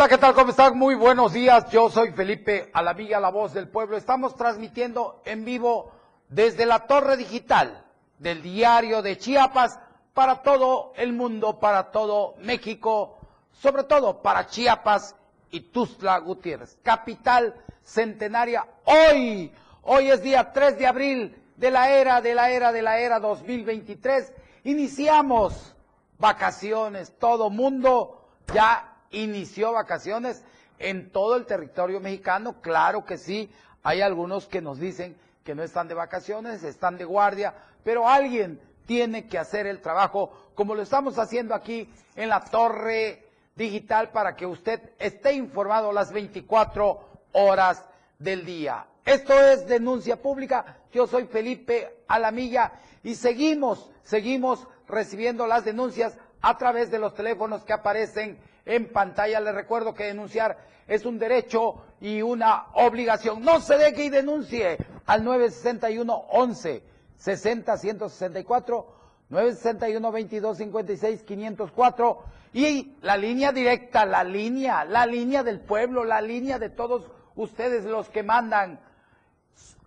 [0.00, 0.32] Hola, ¿qué tal?
[0.32, 0.78] ¿Cómo están?
[0.78, 1.70] Muy buenos días.
[1.70, 3.98] Yo soy Felipe Alamilla, la voz del pueblo.
[3.98, 5.92] Estamos transmitiendo en vivo
[6.30, 7.84] desde la torre digital
[8.18, 9.78] del diario de Chiapas
[10.14, 13.18] para todo el mundo, para todo México,
[13.52, 15.16] sobre todo para Chiapas
[15.50, 18.66] y Tuzla Gutiérrez, capital centenaria.
[18.86, 22.98] Hoy, hoy es día 3 de abril de la era, de la era, de la
[23.00, 24.32] era 2023.
[24.64, 25.76] Iniciamos
[26.18, 28.16] vacaciones, todo mundo
[28.54, 30.42] ya inició vacaciones
[30.78, 32.56] en todo el territorio mexicano.
[32.60, 33.50] Claro que sí,
[33.82, 38.60] hay algunos que nos dicen que no están de vacaciones, están de guardia, pero alguien
[38.86, 43.24] tiene que hacer el trabajo como lo estamos haciendo aquí en la torre
[43.54, 47.00] digital para que usted esté informado las 24
[47.32, 47.84] horas
[48.18, 48.86] del día.
[49.04, 50.78] Esto es denuncia pública.
[50.92, 57.64] Yo soy Felipe Alamilla y seguimos, seguimos recibiendo las denuncias a través de los teléfonos
[57.64, 58.38] que aparecen
[58.70, 59.40] en pantalla.
[59.40, 63.42] Les recuerdo que denunciar es un derecho y una obligación.
[63.42, 66.82] No se deje y denuncie al 961 11
[67.16, 68.86] 60 164
[69.28, 72.18] 961 22 56 504
[72.52, 77.04] y la línea directa, la línea, la línea del pueblo, la línea de todos
[77.36, 78.80] ustedes los que mandan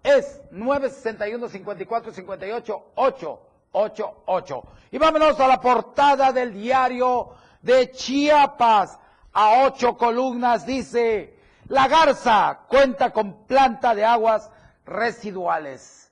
[0.04, 4.64] es 961 54 58 888.
[4.92, 7.32] Y vámonos a la portada del diario
[7.64, 9.00] de Chiapas.
[9.34, 11.36] A ocho columnas dice,
[11.70, 14.52] la Garza cuenta con planta de aguas
[14.86, 16.12] residuales.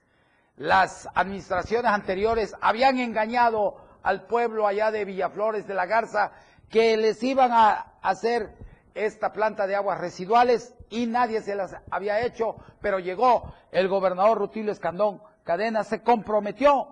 [0.57, 6.31] Las administraciones anteriores habían engañado al pueblo allá de Villaflores de la Garza
[6.69, 8.55] que les iban a hacer
[8.95, 14.37] esta planta de aguas residuales y nadie se las había hecho, pero llegó el gobernador
[14.37, 16.87] Rutilio Escandón Cadena, se comprometió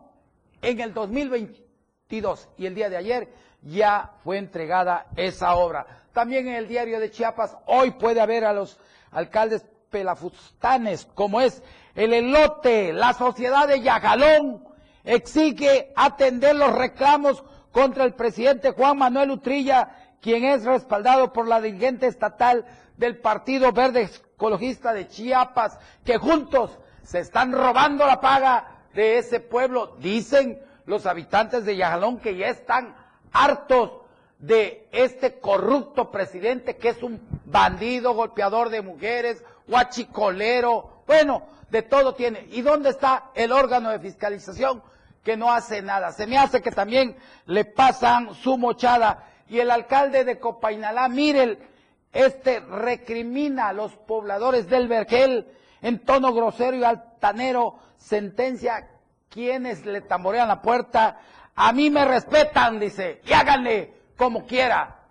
[0.61, 3.29] en el 2022 y el día de ayer
[3.61, 5.85] ya fue entregada esa obra.
[6.13, 8.79] También en el diario de Chiapas, hoy puede haber a los
[9.11, 11.63] alcaldes pelafustanes, como es
[11.95, 14.63] el elote, la sociedad de Yagalón,
[15.03, 21.61] exige atender los reclamos contra el presidente Juan Manuel Utrilla, quien es respaldado por la
[21.61, 22.65] dirigente estatal
[22.97, 29.39] del Partido Verde Ecologista de Chiapas, que juntos se están robando la paga de ese
[29.39, 29.95] pueblo.
[29.99, 32.95] Dicen los habitantes de Yagalón que ya están
[33.31, 33.91] hartos
[34.39, 42.15] de este corrupto presidente que es un bandido, golpeador de mujeres, huachicolero, bueno, de todo
[42.15, 42.47] tiene.
[42.51, 44.81] ¿Y dónde está el órgano de fiscalización
[45.23, 46.11] que no hace nada?
[46.11, 49.27] Se me hace que también le pasan su mochada.
[49.47, 51.59] Y el alcalde de Copainalá, miren,
[52.11, 55.47] este recrimina a los pobladores del Vergel
[55.81, 58.89] en tono grosero y altanero, sentencia
[59.29, 61.19] quienes le tamborean la puerta
[61.61, 65.01] a mí me respetan, dice, y háganle como quiera.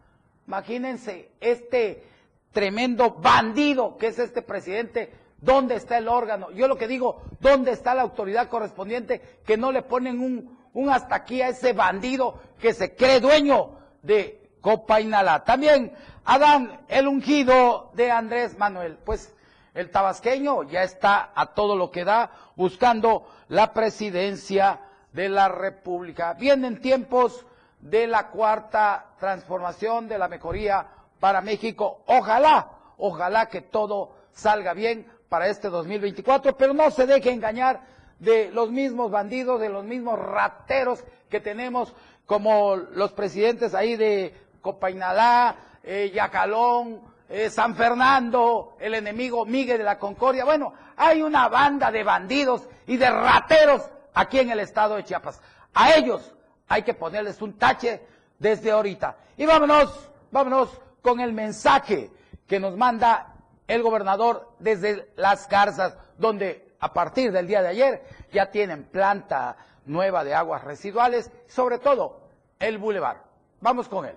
[0.47, 2.07] Imagínense este
[2.53, 5.13] tremendo bandido que es este presidente.
[5.43, 6.51] ¿Dónde está el órgano?
[6.53, 10.89] Yo lo que digo, ¿dónde está la autoridad correspondiente que no le ponen un, un
[10.89, 15.45] hasta aquí a ese bandido que se cree dueño de Copa Inhala?
[15.45, 15.93] También
[16.25, 18.97] Adán, el ungido de Andrés Manuel.
[19.05, 19.35] Pues
[19.75, 24.81] el tabasqueño ya está a todo lo que da buscando la presidencia
[25.13, 26.35] de la República.
[26.35, 27.47] Vienen tiempos
[27.81, 30.87] de la cuarta transformación, de la mejoría
[31.21, 32.03] para México.
[32.07, 37.81] Ojalá, ojalá que todo salga bien para este 2024, pero no se deje engañar
[38.19, 41.95] de los mismos bandidos, de los mismos rateros que tenemos,
[42.27, 49.85] como los presidentes ahí de Copainalá, eh, Yacalón, eh, San Fernando, el enemigo Miguel de
[49.85, 50.45] la Concordia.
[50.45, 53.83] Bueno, hay una banda de bandidos y de rateros
[54.19, 55.41] aquí en el estado de Chiapas.
[55.75, 56.35] A ellos
[56.67, 58.03] hay que ponerles un tache
[58.39, 59.17] desde ahorita.
[59.37, 60.71] Y vámonos, vámonos
[61.03, 62.11] con el mensaje
[62.47, 63.35] que nos manda
[63.69, 68.03] el gobernador desde Las Garzas, donde a partir del día de ayer
[68.33, 69.57] ya tienen planta
[69.87, 72.21] nueva de aguas residuales, sobre todo
[72.59, 73.23] el bulevar.
[73.61, 74.17] Vamos con él.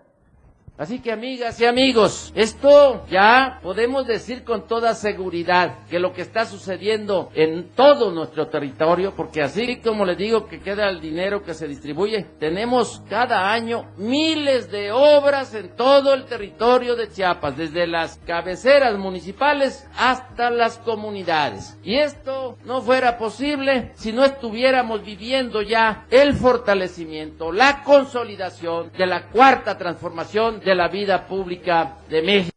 [0.82, 6.24] Así que amigas y amigos, esto ya podemos decir con toda seguridad que lo que
[6.24, 11.44] está sucediendo en todo nuestro territorio, porque así como les digo que queda el dinero
[11.44, 17.56] que se distribuye, tenemos cada año miles de obras en todo el territorio de Chiapas,
[17.56, 21.78] desde las cabeceras municipales hasta las comunidades.
[21.84, 29.06] Y esto no fuera posible si no estuviéramos viviendo ya el fortalecimiento, la consolidación de
[29.06, 32.52] la cuarta transformación de la vida pública de México.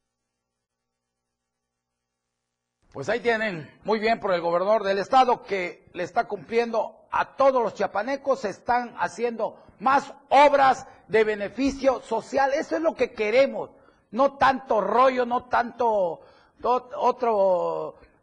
[2.92, 7.36] Pues ahí tienen, muy bien por el gobernador del estado que le está cumpliendo a
[7.36, 13.12] todos los chiapanecos, se están haciendo más obras de beneficio social, eso es lo que
[13.12, 13.70] queremos.
[14.12, 16.20] no tanto rollo, no tanto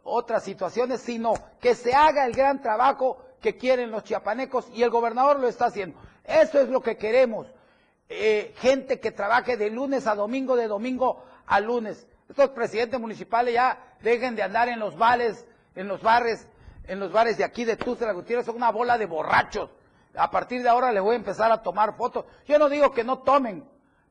[0.03, 4.89] otras situaciones, sino que se haga el gran trabajo que quieren los chiapanecos y el
[4.89, 5.99] gobernador lo está haciendo.
[6.23, 7.47] Eso es lo que queremos.
[8.13, 12.05] Eh, gente que trabaje de lunes a domingo, de domingo a lunes.
[12.27, 16.45] Estos presidentes municipales ya dejen de andar en los bares, en los bares,
[16.87, 19.69] en los bares de aquí de Tuxtla Gutiérrez, son una bola de borrachos.
[20.13, 22.25] A partir de ahora les voy a empezar a tomar fotos.
[22.45, 23.63] Yo no digo que no tomen,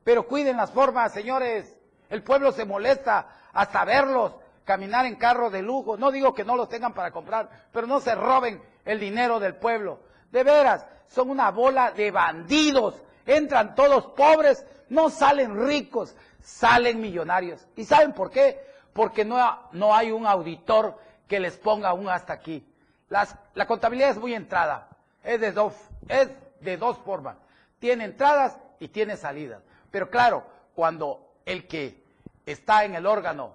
[0.03, 1.77] pero cuiden las formas, señores.
[2.09, 4.33] El pueblo se molesta hasta verlos
[4.65, 5.95] caminar en carros de lujo.
[5.95, 9.57] No digo que no los tengan para comprar, pero no se roben el dinero del
[9.57, 9.99] pueblo.
[10.31, 12.95] De veras, son una bola de bandidos.
[13.31, 17.65] Entran todos pobres, no salen ricos, salen millonarios.
[17.77, 18.59] ¿Y saben por qué?
[18.91, 19.37] Porque no,
[19.71, 20.97] no hay un auditor
[21.29, 22.61] que les ponga un hasta aquí.
[23.07, 24.89] la contabilidad es muy entrada,
[25.23, 25.73] es de, dos,
[26.09, 26.29] es
[26.59, 27.37] de dos formas.
[27.79, 29.61] Tiene entradas y tiene salidas.
[29.91, 30.43] Pero claro,
[30.75, 32.03] cuando el que
[32.45, 33.53] está en el órgano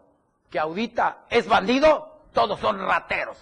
[0.48, 3.36] que audita es bandido, todos son rateros.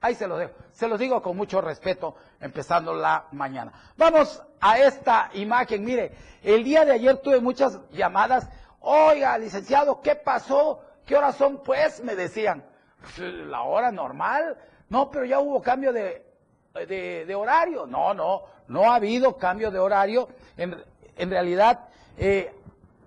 [0.00, 0.52] Ahí se los dejo.
[0.72, 3.72] Se los digo con mucho respeto, empezando la mañana.
[3.96, 5.84] Vamos a esta imagen.
[5.84, 6.12] Mire,
[6.42, 8.48] el día de ayer tuve muchas llamadas.
[8.80, 10.80] Oiga, licenciado, ¿qué pasó?
[11.04, 11.62] ¿Qué horas son?
[11.64, 12.64] Pues me decían,
[13.18, 14.56] la hora normal.
[14.88, 16.24] No, pero ya hubo cambio de,
[16.74, 17.86] de, horario.
[17.86, 20.28] No, no, no ha habido cambio de horario.
[20.56, 20.76] En,
[21.16, 22.54] en realidad, eh,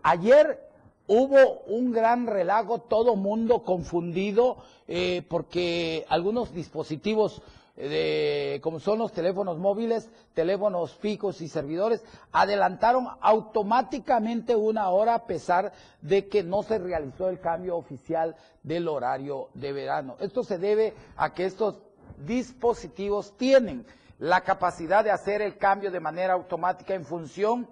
[0.03, 0.70] ayer
[1.11, 4.55] hubo un gran relajo, todo mundo confundido,
[4.87, 7.41] eh, porque algunos dispositivos
[7.75, 15.25] de, como son los teléfonos móviles, teléfonos fijos y servidores, adelantaron automáticamente una hora a
[15.25, 20.15] pesar de que no se realizó el cambio oficial del horario de verano.
[20.21, 21.77] Esto se debe a que estos
[22.25, 23.85] dispositivos tienen
[24.17, 27.67] la capacidad de hacer el cambio de manera automática en función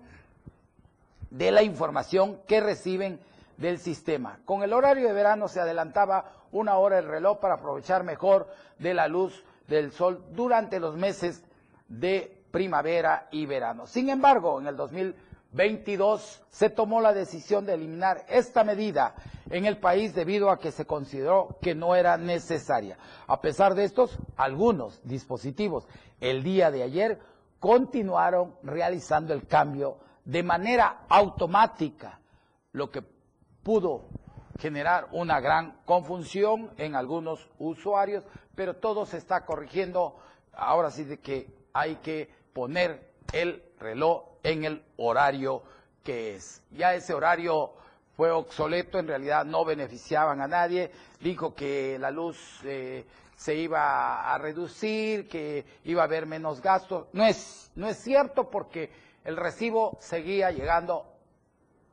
[1.30, 3.19] de la información que reciben
[3.59, 4.39] del sistema.
[4.45, 8.47] Con el horario de verano se adelantaba una hora el reloj para aprovechar mejor
[8.79, 11.44] de la luz del sol durante los meses
[11.88, 13.85] de primavera y verano.
[13.85, 19.13] Sin embargo, en el 2022 se tomó la decisión de eliminar esta medida
[19.50, 22.97] en el país debido a que se consideró que no era necesaria.
[23.27, 25.85] A pesar de estos, algunos dispositivos
[26.21, 27.19] el día de ayer
[27.59, 32.19] continuaron realizando el cambio de manera automática,
[32.71, 33.03] lo que
[33.69, 34.01] pudo
[34.57, 38.24] generar una gran confusión en algunos usuarios,
[38.56, 40.16] pero todo se está corrigiendo.
[40.54, 45.62] Ahora sí de que hay que poner el reloj en el horario
[46.04, 46.63] que es.
[46.71, 47.74] Ya ese horario
[48.18, 50.89] fue obsoleto, en realidad no beneficiaban a nadie.
[51.19, 53.06] Dijo que la luz eh,
[53.36, 57.06] se iba a reducir, que iba a haber menos gastos.
[57.13, 58.89] No es, no es cierto porque
[59.24, 61.06] el recibo seguía llegando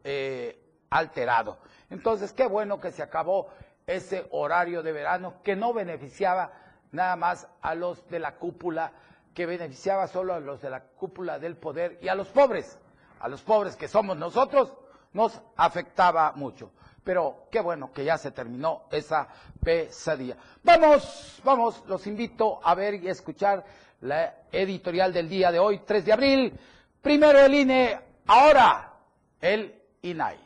[0.04, 1.58] eh, alterado.
[1.90, 3.48] Entonces, qué bueno que se acabó
[3.86, 6.52] ese horario de verano que no beneficiaba
[6.92, 8.92] nada más a los de la cúpula,
[9.34, 12.78] que beneficiaba solo a los de la cúpula del poder y a los pobres,
[13.20, 14.74] a los pobres que somos nosotros,
[15.12, 16.72] nos afectaba mucho.
[17.04, 19.28] Pero qué bueno que ya se terminó esa
[19.62, 20.36] pesadilla.
[20.64, 23.64] Vamos, vamos, los invito a ver y escuchar
[24.00, 26.58] la editorial del día de hoy, 3 de abril.
[27.00, 28.92] Primero el INE, ahora
[29.40, 30.45] el INAI.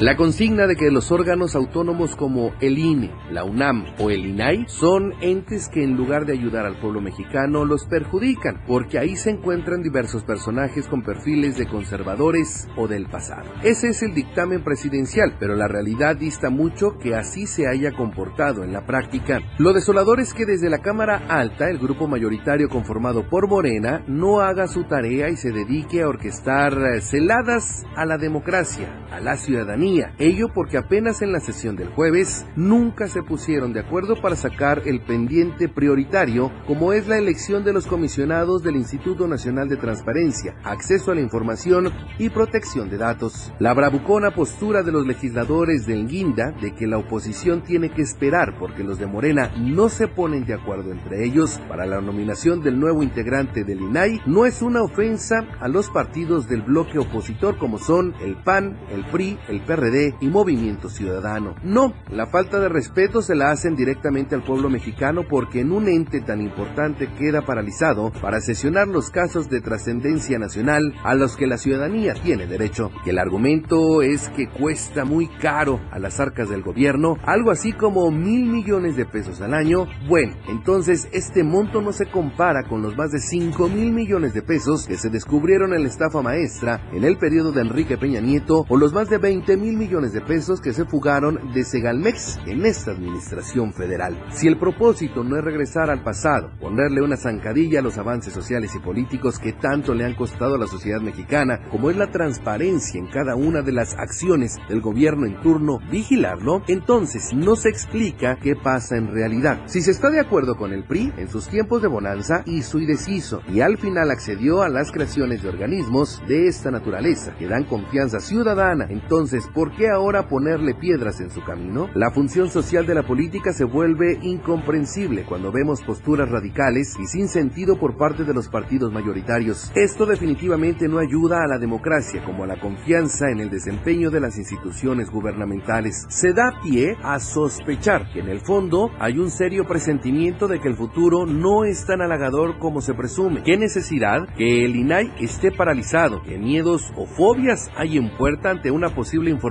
[0.00, 4.64] La consigna de que los órganos autónomos como el INE, la UNAM o el INAI
[4.66, 9.28] son entes que en lugar de ayudar al pueblo mexicano los perjudican, porque ahí se
[9.28, 13.50] encuentran diversos personajes con perfiles de conservadores o del pasado.
[13.62, 18.64] Ese es el dictamen presidencial, pero la realidad dista mucho que así se haya comportado
[18.64, 19.42] en la práctica.
[19.58, 24.40] Lo desolador es que desde la Cámara Alta, el grupo mayoritario conformado por Morena no
[24.40, 29.89] haga su tarea y se dedique a orquestar celadas a la democracia, a la ciudadanía
[30.18, 34.82] Ello porque apenas en la sesión del jueves nunca se pusieron de acuerdo para sacar
[34.84, 40.54] el pendiente prioritario como es la elección de los comisionados del Instituto Nacional de Transparencia,
[40.62, 43.52] Acceso a la Información y Protección de Datos.
[43.58, 48.56] La bravucona postura de los legisladores del Guinda de que la oposición tiene que esperar
[48.60, 52.78] porque los de Morena no se ponen de acuerdo entre ellos para la nominación del
[52.78, 57.78] nuevo integrante del INAI no es una ofensa a los partidos del bloque opositor como
[57.78, 61.54] son el PAN, el PRI, el PRD PRD y Movimiento Ciudadano.
[61.62, 65.88] No, la falta de respeto se la hacen directamente al pueblo mexicano porque en un
[65.88, 71.46] ente tan importante queda paralizado para sesionar los casos de trascendencia nacional a los que
[71.46, 72.90] la ciudadanía tiene derecho.
[73.06, 77.72] Y el argumento es que cuesta muy caro a las arcas del gobierno, algo así
[77.72, 79.86] como mil millones de pesos al año.
[80.08, 84.42] Bueno, entonces este monto no se compara con los más de 5 mil millones de
[84.42, 88.66] pesos que se descubrieron en la estafa maestra en el periodo de Enrique Peña Nieto
[88.68, 92.64] o los más de 20 mil millones de pesos que se fugaron de Segalmex en
[92.66, 94.22] esta administración federal.
[94.30, 98.74] Si el propósito no es regresar al pasado, ponerle una zancadilla a los avances sociales
[98.74, 102.98] y políticos que tanto le han costado a la sociedad mexicana, como es la transparencia
[102.98, 108.36] en cada una de las acciones del gobierno en turno, vigilarlo, entonces no se explica
[108.36, 109.62] qué pasa en realidad.
[109.66, 112.86] Si se está de acuerdo con el PRI, en sus tiempos de bonanza hizo y
[112.86, 117.64] deshizo, y al final accedió a las creaciones de organismos de esta naturaleza que dan
[117.64, 121.90] confianza ciudadana, entonces ¿por qué ahora ponerle piedras en su camino?
[121.92, 127.28] La función social de la política se vuelve incomprensible cuando vemos posturas radicales y sin
[127.28, 129.70] sentido por parte de los partidos mayoritarios.
[129.74, 134.20] Esto definitivamente no ayuda a la democracia como a la confianza en el desempeño de
[134.20, 136.06] las instituciones gubernamentales.
[136.08, 140.68] Se da pie a sospechar que en el fondo hay un serio presentimiento de que
[140.68, 143.42] el futuro no es tan halagador como se presume.
[143.42, 146.22] ¿Qué necesidad que el INAI esté paralizado?
[146.22, 149.49] ¿Qué miedos o fobias hay en puerta ante una posible información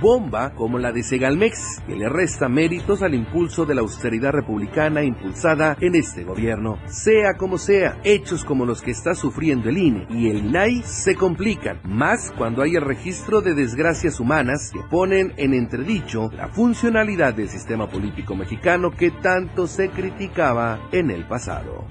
[0.00, 5.02] bomba como la de Segalmex, que le resta méritos al impulso de la austeridad republicana
[5.02, 6.78] impulsada en este gobierno?
[6.86, 11.14] Sea como sea, hechos como los que está sufriendo el INE y el INAI se
[11.14, 17.34] complican, más cuando hay el registro de desgracias humanas que ponen en entredicho la funcionalidad
[17.34, 21.86] del sistema político mexicano que tanto se criticaba en el pasado.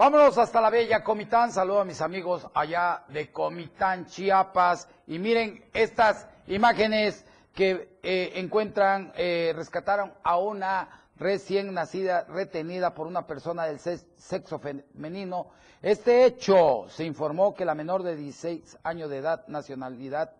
[0.00, 1.52] Vámonos hasta la bella Comitán.
[1.52, 4.88] Saludo a mis amigos allá de Comitán, Chiapas.
[5.06, 13.08] Y miren estas imágenes que eh, encuentran, eh, rescataron a una recién nacida retenida por
[13.08, 15.48] una persona del sexo femenino.
[15.82, 20.32] Este hecho se informó que la menor de 16 años de edad, nacionalidad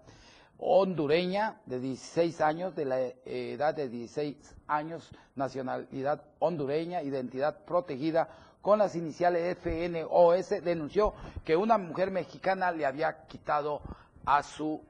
[0.57, 8.31] hondureña, de 16 años, de la eh, edad de 16 años, nacionalidad hondureña, identidad protegida,
[8.63, 11.15] con las iniciales FNOS, denunció
[11.45, 13.81] que una mujer mexicana le había quitado
[14.27, 14.83] a su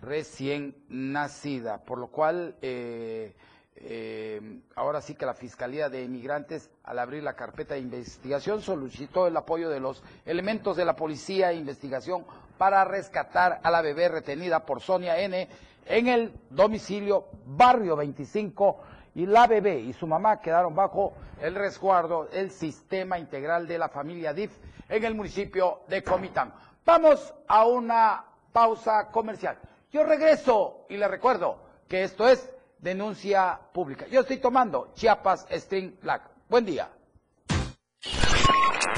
[0.00, 3.34] recién nacida, por lo cual eh,
[3.76, 9.26] eh, ahora sí que la Fiscalía de Inmigrantes, al abrir la carpeta de investigación, solicitó
[9.26, 12.24] el apoyo de los elementos de la Policía de Investigación
[12.56, 15.48] para rescatar a la bebé retenida por Sonia N.
[15.86, 18.80] en el domicilio Barrio 25
[19.14, 23.88] y la bebé y su mamá quedaron bajo el resguardo del sistema integral de la
[23.88, 24.52] familia DIF
[24.88, 26.52] en el municipio de Comitán.
[26.84, 29.58] Vamos a una pausa comercial.
[29.92, 34.06] Yo regreso y le recuerdo que esto es denuncia pública.
[34.08, 36.22] Yo estoy tomando Chiapas String Black.
[36.48, 36.88] Buen día.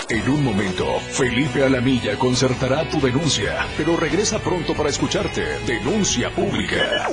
[0.08, 5.42] En un momento, Felipe Alamilla concertará tu denuncia, pero regresa pronto para escucharte.
[5.66, 7.08] Denuncia pública.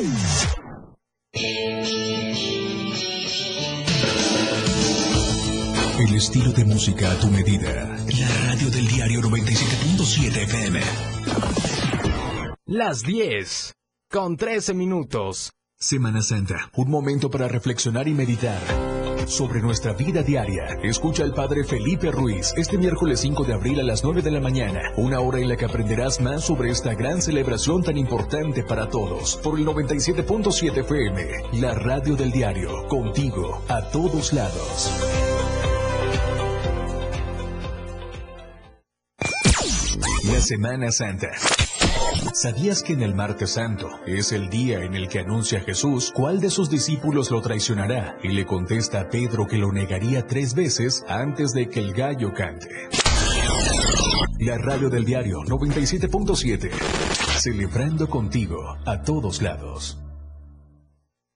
[5.99, 7.97] El estilo de música a tu medida.
[8.19, 10.79] La radio del diario 97.7 FM.
[12.67, 13.73] Las 10.
[14.07, 15.53] Con 13 minutos.
[15.75, 16.69] Semana Santa.
[16.75, 18.61] Un momento para reflexionar y meditar
[19.25, 20.65] sobre nuestra vida diaria.
[20.83, 24.39] Escucha al Padre Felipe Ruiz este miércoles 5 de abril a las 9 de la
[24.39, 28.87] mañana, una hora en la que aprenderás más sobre esta gran celebración tan importante para
[28.87, 29.37] todos.
[29.37, 34.91] Por el 97.7 FM, la radio del diario, contigo a todos lados.
[40.31, 41.31] La Semana Santa.
[42.33, 46.39] ¿Sabías que en el martes santo es el día en el que anuncia Jesús cuál
[46.39, 51.05] de sus discípulos lo traicionará y le contesta a Pedro que lo negaría tres veces
[51.07, 52.67] antes de que el gallo cante?
[54.39, 56.71] La radio del diario 97.7.
[57.39, 59.97] Celebrando contigo a todos lados.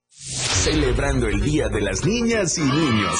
[0.09, 3.19] Celebrando el Día de las Niñas y Niños.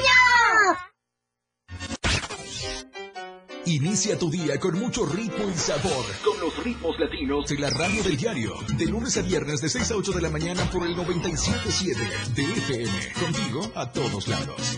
[3.71, 6.05] Inicia tu día con mucho ritmo y sabor.
[6.25, 8.55] Con los ritmos latinos de la radio del diario.
[8.75, 12.43] De lunes a viernes de 6 a 8 de la mañana por el 97.7 de
[12.43, 13.13] FM.
[13.13, 14.77] Contigo a todos lados.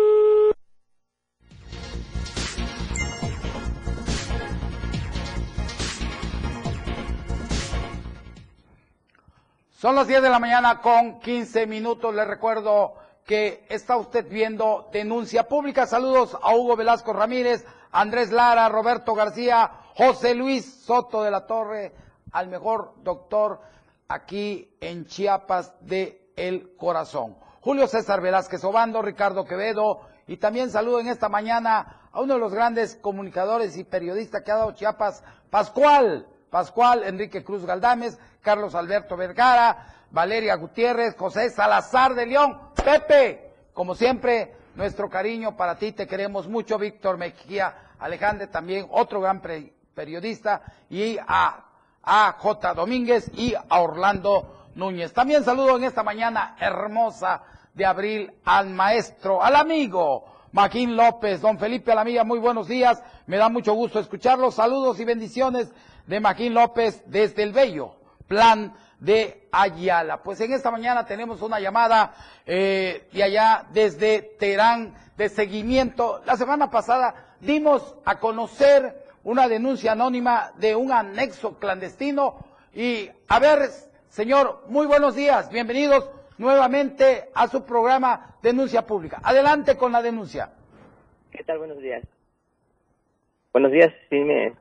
[9.81, 12.13] Son las 10 de la mañana con 15 minutos.
[12.13, 12.93] Le recuerdo
[13.25, 15.87] que está usted viendo Denuncia Pública.
[15.87, 21.95] Saludos a Hugo Velasco Ramírez, Andrés Lara, Roberto García, José Luis Soto de la Torre,
[22.31, 23.59] al mejor doctor
[24.07, 27.35] aquí en Chiapas de El Corazón.
[27.61, 32.39] Julio César Velázquez Obando, Ricardo Quevedo y también saludo en esta mañana a uno de
[32.39, 38.75] los grandes comunicadores y periodistas que ha dado Chiapas, Pascual, Pascual Enrique Cruz Galdames, Carlos
[38.75, 45.91] Alberto Vergara, Valeria Gutiérrez, José Salazar de León, Pepe, como siempre, nuestro cariño para ti,
[45.91, 49.41] te queremos mucho, Víctor Mejía Alejandre, también otro gran
[49.93, 51.65] periodista, y a,
[52.03, 52.73] a J.
[52.73, 55.13] Domínguez y a Orlando Núñez.
[55.13, 57.43] También saludo en esta mañana hermosa
[57.73, 63.37] de abril al maestro, al amigo Maquín López, don Felipe Alamilla, muy buenos días, me
[63.37, 65.71] da mucho gusto escucharlos, saludos y bendiciones
[66.07, 68.00] de Maquín López desde el Bello
[68.31, 70.23] plan de Ayala.
[70.23, 72.13] Pues en esta mañana tenemos una llamada
[72.45, 76.21] eh, de allá desde Terán de seguimiento.
[76.25, 82.37] La semana pasada dimos a conocer una denuncia anónima de un anexo clandestino
[82.73, 83.69] y a ver,
[84.07, 89.19] señor, muy buenos días, bienvenidos nuevamente a su programa Denuncia Pública.
[89.21, 90.53] Adelante con la denuncia.
[91.31, 91.57] ¿Qué tal?
[91.57, 92.01] Buenos días.
[93.51, 94.53] Buenos días, sí me,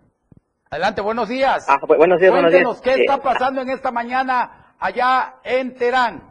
[0.72, 1.66] Adelante, buenos días.
[1.68, 2.80] Ah, buenos días, buenos días.
[2.80, 6.22] ¿qué está eh, pasando en esta mañana allá en Terán?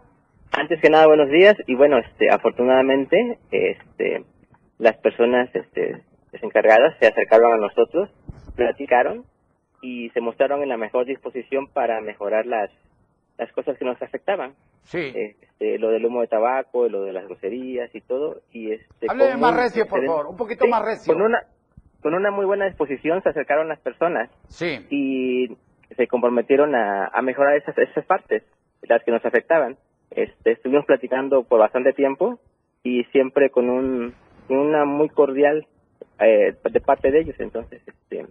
[0.53, 1.57] Antes que nada, buenos días.
[1.67, 4.23] Y bueno, este, afortunadamente, este,
[4.77, 8.09] las personas este, desencargadas se acercaron a nosotros,
[8.55, 9.25] platicaron
[9.81, 12.71] y se mostraron en la mejor disposición para mejorar las,
[13.37, 14.53] las cosas que nos afectaban.
[14.83, 15.11] Sí.
[15.13, 18.39] Este, lo del humo de tabaco, lo de las groserías y todo.
[18.53, 21.13] Y este, Hábleme más recio, por favor, un poquito más recio.
[21.13, 21.43] Con una,
[22.01, 24.85] con una muy buena disposición se acercaron las personas sí.
[24.89, 25.57] y
[25.95, 28.43] se comprometieron a, mejorar esas, esas partes,
[28.83, 29.77] las que nos afectaban.
[30.11, 32.39] Este, estuvimos platicando por bastante tiempo
[32.83, 34.13] y siempre con un,
[34.49, 35.67] una muy cordial
[36.19, 37.35] eh, de parte de ellos.
[37.39, 38.25] Entonces, este,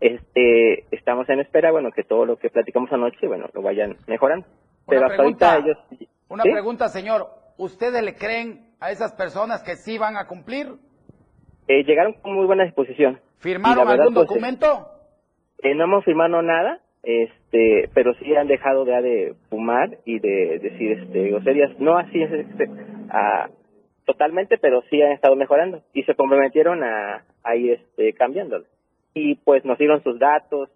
[0.00, 4.46] este, estamos en espera, bueno, que todo lo que platicamos anoche, bueno, lo vayan mejorando.
[4.88, 5.78] Pero hasta ahorita ellos...
[6.28, 7.28] Una pregunta, señor.
[7.58, 10.68] ¿Ustedes le creen a esas personas que sí van a cumplir?
[11.70, 13.20] Eh, llegaron con muy buena disposición.
[13.38, 14.88] ¿Firmaron algún pues, documento?
[15.62, 20.58] Eh, no hemos firmado nada, este, pero sí han dejado de, de fumar y de
[20.58, 21.78] decir este, groserías.
[21.78, 22.68] No así es, este,
[24.04, 28.64] totalmente, pero sí han estado mejorando y se comprometieron a, a ir este, cambiándolo.
[29.14, 30.70] Y pues nos dieron sus datos,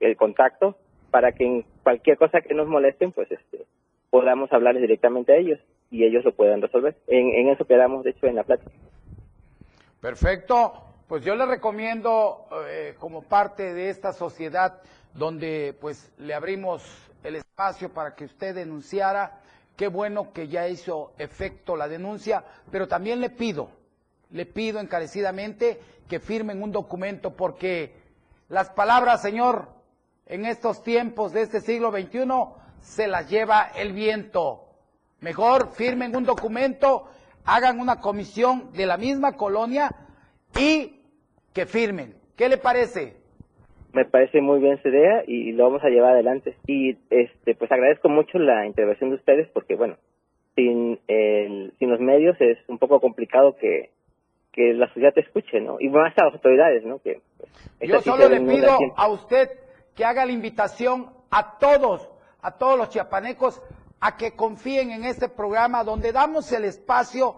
[0.00, 0.78] el contacto,
[1.10, 3.66] para que en cualquier cosa que nos molesten, pues este,
[4.08, 5.60] podamos hablarles directamente a ellos
[5.90, 6.94] y ellos lo puedan resolver.
[7.08, 8.72] En, en eso quedamos, de hecho, en la plática.
[10.04, 10.74] Perfecto.
[11.08, 14.82] Pues yo le recomiendo, eh, como parte de esta sociedad
[15.14, 16.82] donde pues le abrimos
[17.22, 19.40] el espacio para que usted denunciara,
[19.78, 23.70] qué bueno que ya hizo efecto la denuncia, pero también le pido,
[24.30, 27.94] le pido encarecidamente que firmen un documento porque
[28.50, 29.68] las palabras, señor,
[30.26, 32.28] en estos tiempos de este siglo XXI
[32.82, 34.66] se las lleva el viento.
[35.20, 37.08] Mejor firmen un documento
[37.44, 39.90] hagan una comisión de la misma colonia
[40.58, 41.00] y
[41.52, 42.14] que firmen.
[42.36, 43.16] ¿Qué le parece?
[43.92, 46.56] Me parece muy bien su idea y lo vamos a llevar adelante.
[46.66, 49.96] Y este, pues agradezco mucho la intervención de ustedes porque, bueno,
[50.56, 53.90] sin, el, sin los medios es un poco complicado que,
[54.52, 55.76] que la sociedad te escuche, ¿no?
[55.80, 56.98] Y más a las autoridades, ¿no?
[56.98, 57.50] Que pues,
[57.90, 59.48] Yo solo le pido a usted
[59.94, 62.08] que haga la invitación a todos,
[62.42, 63.62] a todos los chiapanecos,
[64.06, 67.36] a que confíen en este programa donde damos el espacio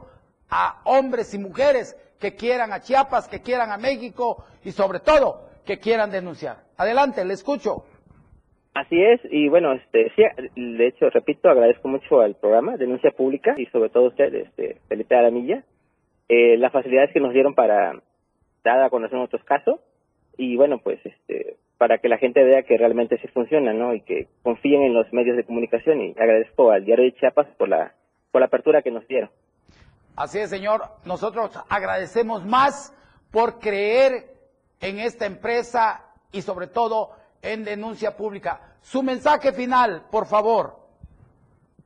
[0.51, 5.49] a hombres y mujeres que quieran a Chiapas, que quieran a México y sobre todo
[5.65, 6.57] que quieran denunciar.
[6.77, 7.85] Adelante, le escucho.
[8.75, 10.23] Así es, y bueno, este, sí,
[10.57, 14.81] de hecho, repito, agradezco mucho al programa Denuncia Pública y sobre todo a usted, este,
[14.89, 15.63] Felipe Aramilla,
[16.29, 18.03] eh, las facilidades que nos dieron para
[18.65, 19.79] dar a conocer nuestros casos
[20.37, 23.95] y bueno, pues este, para que la gente vea que realmente sí funciona, ¿no?
[23.95, 27.69] Y que confíen en los medios de comunicación y agradezco al Diario de Chiapas por
[27.69, 27.95] la,
[28.31, 29.31] por la apertura que nos dieron.
[30.17, 30.83] Así es, señor.
[31.05, 32.95] Nosotros agradecemos más
[33.31, 34.37] por creer
[34.81, 37.11] en esta empresa y sobre todo
[37.43, 38.61] en denuncia pública.
[38.81, 40.77] Su mensaje final, por favor.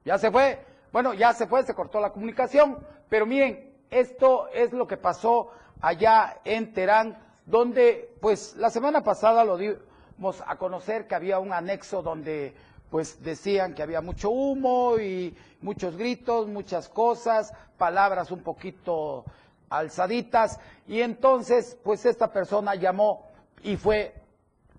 [0.05, 0.61] ¿Ya se fue?
[0.93, 2.79] Bueno, ya se fue, se cortó la comunicación.
[3.09, 5.51] Pero miren, esto es lo que pasó
[5.81, 7.19] allá en Terán,
[7.51, 12.55] donde pues la semana pasada lo dimos a conocer que había un anexo donde
[12.91, 19.25] pues decían que había mucho humo y muchos gritos, muchas cosas, palabras un poquito
[19.69, 23.29] alzaditas y entonces pues esta persona llamó
[23.63, 24.15] y fue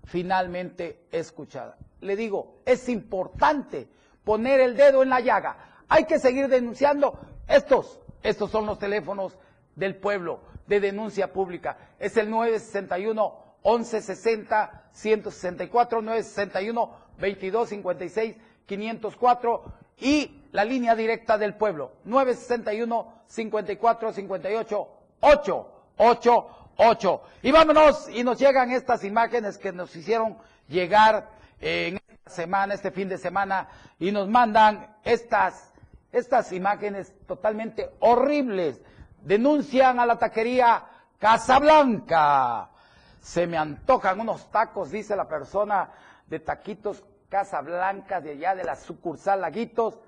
[0.06, 1.78] finalmente escuchada.
[2.00, 3.88] Le digo, es importante
[4.24, 5.84] poner el dedo en la llaga.
[5.90, 7.20] Hay que seguir denunciando.
[7.48, 9.38] Estos, estos son los teléfonos
[9.76, 11.78] del pueblo de denuncia pública.
[12.00, 23.24] Es el 961 1160 164 961 2256 504 y la línea directa del pueblo 961
[23.28, 24.88] 54 58
[25.20, 27.22] 888.
[27.44, 30.38] Y vámonos y nos llegan estas imágenes que nos hicieron
[30.70, 31.30] llegar
[31.60, 33.68] eh, en esta semana, este fin de semana
[34.00, 35.68] y nos mandan estas
[36.14, 38.82] estas imágenes totalmente horribles.
[39.22, 40.84] Denuncian a la taquería
[41.20, 42.70] Casablanca.
[43.20, 45.90] Se me antojan unos tacos, dice la persona
[46.28, 50.00] de taquitos Casablanca de allá de la sucursal Laguitos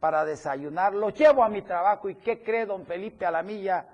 [0.00, 0.94] para desayunar.
[0.94, 3.86] Los llevo a mi trabajo y ¿qué cree don Felipe Alamilla?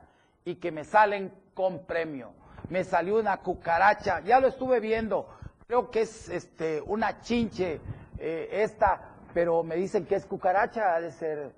[0.45, 2.33] Y que me salen con premio.
[2.69, 5.29] Me salió una cucaracha, ya lo estuve viendo,
[5.67, 7.81] creo que es este una chinche
[8.19, 9.01] eh, esta,
[9.35, 11.53] pero me dicen que es cucaracha, ha de ser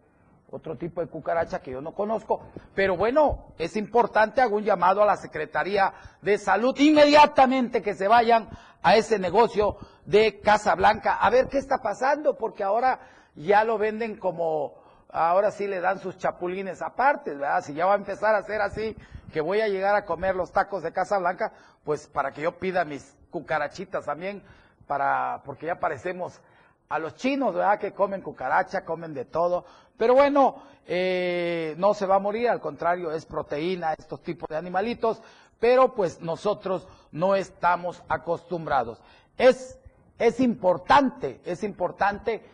[0.54, 2.42] otro tipo de cucaracha que yo no conozco.
[2.74, 8.06] Pero bueno, es importante, hago un llamado a la Secretaría de Salud inmediatamente que se
[8.06, 8.48] vayan
[8.82, 13.00] a ese negocio de Casa Blanca a ver qué está pasando, porque ahora
[13.34, 14.74] ya lo venden como,
[15.10, 17.62] ahora sí le dan sus chapulines aparte, ¿verdad?
[17.62, 18.96] Si ya va a empezar a ser así,
[19.32, 22.58] que voy a llegar a comer los tacos de Casa Blanca, pues para que yo
[22.58, 24.42] pida mis cucarachitas también,
[24.86, 26.40] para, porque ya parecemos
[26.88, 27.78] a los chinos, ¿verdad?
[27.78, 29.64] Que comen cucaracha, comen de todo.
[29.96, 34.56] Pero bueno, eh, no se va a morir, al contrario, es proteína, estos tipos de
[34.56, 35.22] animalitos,
[35.58, 39.00] pero pues nosotros no estamos acostumbrados.
[39.38, 39.78] Es,
[40.18, 42.44] es importante, es importante,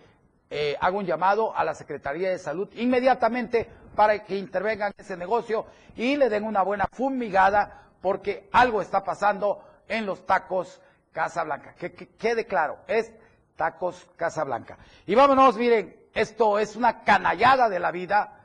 [0.48, 5.16] eh, hago un llamado a la Secretaría de Salud inmediatamente para que intervengan en ese
[5.16, 5.66] negocio
[5.96, 10.80] y le den una buena fumigada porque algo está pasando en los tacos
[11.12, 11.74] Casa Blanca.
[11.74, 13.12] Que, que quede claro, es
[13.60, 14.78] Tacos Casablanca.
[15.06, 18.40] Y vámonos, miren, esto es una canallada de la vida,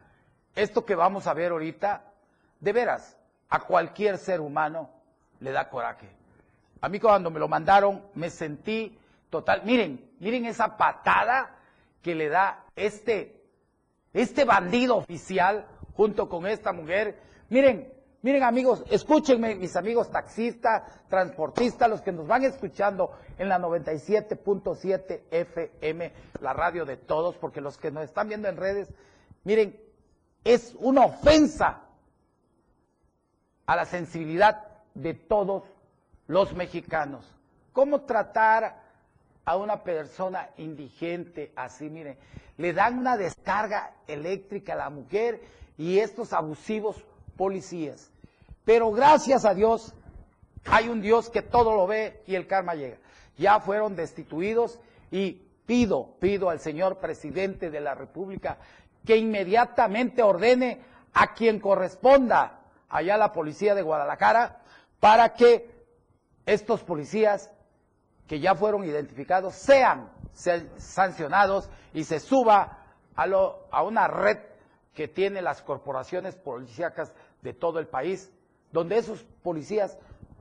[0.54, 2.04] esto que vamos a ver ahorita,
[2.60, 3.16] de veras,
[3.48, 4.90] a cualquier ser humano
[5.40, 6.10] le da coraje.
[6.82, 9.00] A mí cuando me lo mandaron me sentí
[9.30, 11.60] total, miren, miren esa patada
[12.02, 13.42] que le da este,
[14.12, 17.22] este bandido oficial junto con esta mujer.
[17.48, 17.90] Miren,
[18.26, 25.26] Miren amigos, escúchenme, mis amigos taxistas, transportistas, los que nos van escuchando en la 97.7
[25.30, 26.12] FM,
[26.42, 28.92] la radio de todos, porque los que nos están viendo en redes,
[29.44, 29.80] miren,
[30.44, 31.84] es una ofensa
[33.68, 35.62] a la sensibilidad de todos
[36.26, 37.32] los mexicanos.
[37.74, 38.82] ¿Cómo tratar
[39.46, 41.92] a una persona indigente así?
[41.92, 42.18] Miren,
[42.58, 45.42] le dan una descarga eléctrica a la mujer
[45.78, 47.06] y estos abusivos
[47.38, 48.10] policías.
[48.66, 49.94] Pero gracias a Dios,
[50.66, 52.98] hay un Dios que todo lo ve y el karma llega.
[53.38, 54.80] Ya fueron destituidos
[55.12, 58.58] y pido, pido al señor presidente de la República
[59.06, 60.82] que inmediatamente ordene
[61.14, 64.62] a quien corresponda allá la policía de Guadalajara
[65.00, 65.70] para que
[66.46, 67.52] estos policías
[68.28, 72.80] que ya fueron identificados sean sancionados y se suba
[73.16, 74.40] a, lo, a una red
[74.94, 78.32] que tiene las corporaciones policíacas de todo el país,
[78.76, 79.98] donde esos policías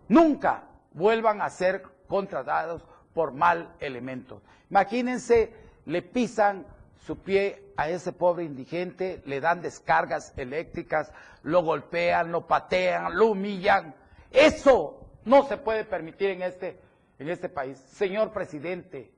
[0.09, 2.83] nunca vuelvan a ser contratados
[3.15, 4.43] por mal elemento.
[4.71, 5.55] Imagínense,
[5.87, 6.67] le pisan
[7.07, 11.13] su pie a ese pobre indigente, le dan descargas eléctricas,
[11.45, 13.95] lo golpean, lo patean, lo humillan.
[14.33, 16.81] Eso no se puede permitir en este,
[17.21, 17.79] en este país.
[17.87, 19.13] Señor presidente,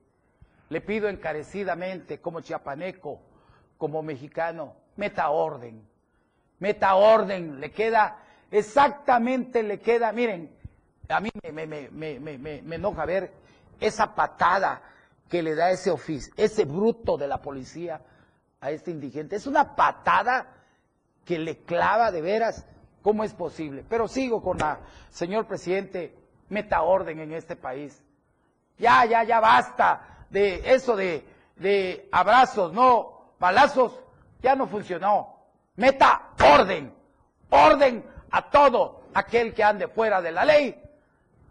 [0.69, 3.19] le pido encarecidamente, como chiapaneco,
[3.79, 5.81] como mexicano, meta orden,
[6.59, 10.55] meta orden, le queda, exactamente le queda, miren,
[11.09, 13.31] a mí me, me, me, me enoja ver
[13.79, 14.81] esa patada
[15.29, 18.01] que le da ese oficio, ese bruto de la policía
[18.61, 19.35] a este indigente.
[19.35, 20.47] Es una patada
[21.25, 22.65] que le clava de veras.
[23.01, 23.85] ¿Cómo es posible?
[23.87, 24.79] Pero sigo con la,
[25.09, 26.15] señor presidente,
[26.49, 28.03] meta orden en este país.
[28.77, 33.93] Ya, ya, ya basta de eso de, de abrazos, no, balazos,
[34.41, 35.35] ya no funcionó.
[35.75, 36.93] Meta orden,
[37.49, 40.81] orden a todo aquel que ande fuera de la ley.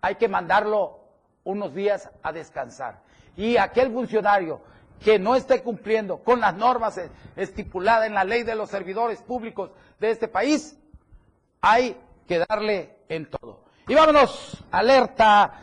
[0.00, 1.00] Hay que mandarlo
[1.44, 4.60] unos días a descansar y aquel funcionario
[5.00, 6.98] que no esté cumpliendo con las normas
[7.36, 10.78] estipuladas en la ley de los servidores públicos de este país,
[11.60, 13.64] hay que darle en todo.
[13.86, 15.60] Y vámonos, alerta,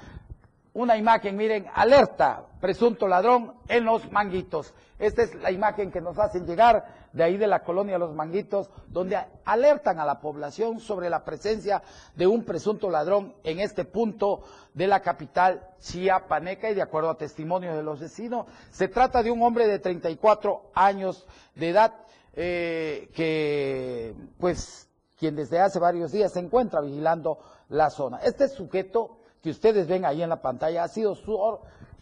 [0.73, 4.73] una imagen, miren, alerta, presunto ladrón en los manguitos.
[4.99, 8.69] Esta es la imagen que nos hacen llegar de ahí de la colonia Los Manguitos,
[8.87, 11.81] donde alertan a la población sobre la presencia
[12.15, 14.41] de un presunto ladrón en este punto
[14.73, 19.31] de la capital chiapaneca y de acuerdo a testimonio de los vecinos, se trata de
[19.31, 21.93] un hombre de 34 años de edad
[22.35, 27.37] eh, que, pues, quien desde hace varios días se encuentra vigilando
[27.69, 28.17] la zona.
[28.17, 31.15] Este sujeto que ustedes ven ahí en la pantalla ha sido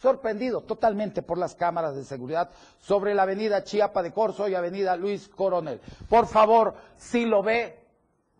[0.01, 4.95] sorprendido totalmente por las cámaras de seguridad sobre la avenida Chiapa de Corzo y avenida
[4.95, 5.79] Luis Coronel.
[6.09, 7.79] Por favor, si lo ve,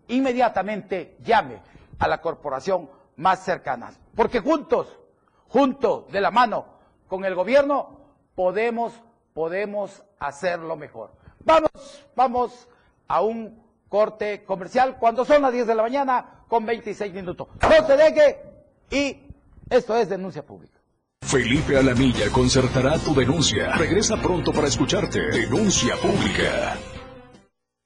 [0.08, 1.60] inmediatamente llame
[2.00, 3.94] a la corporación más cercana.
[4.16, 4.88] Porque juntos,
[5.50, 6.66] juntos, de la mano
[7.08, 8.00] con el gobierno,
[8.34, 8.94] podemos,
[9.34, 11.12] podemos hacerlo mejor.
[11.42, 11.70] Vamos,
[12.16, 12.68] vamos
[13.08, 17.48] a un corte comercial cuando son las 10 de la mañana con 26 minutos.
[17.62, 18.42] No se deje
[18.90, 19.28] y
[19.70, 20.81] esto es denuncia pública.
[21.32, 23.72] Felipe Alamilla concertará tu denuncia.
[23.78, 25.32] Regresa pronto para escucharte.
[25.32, 26.78] Denuncia pública.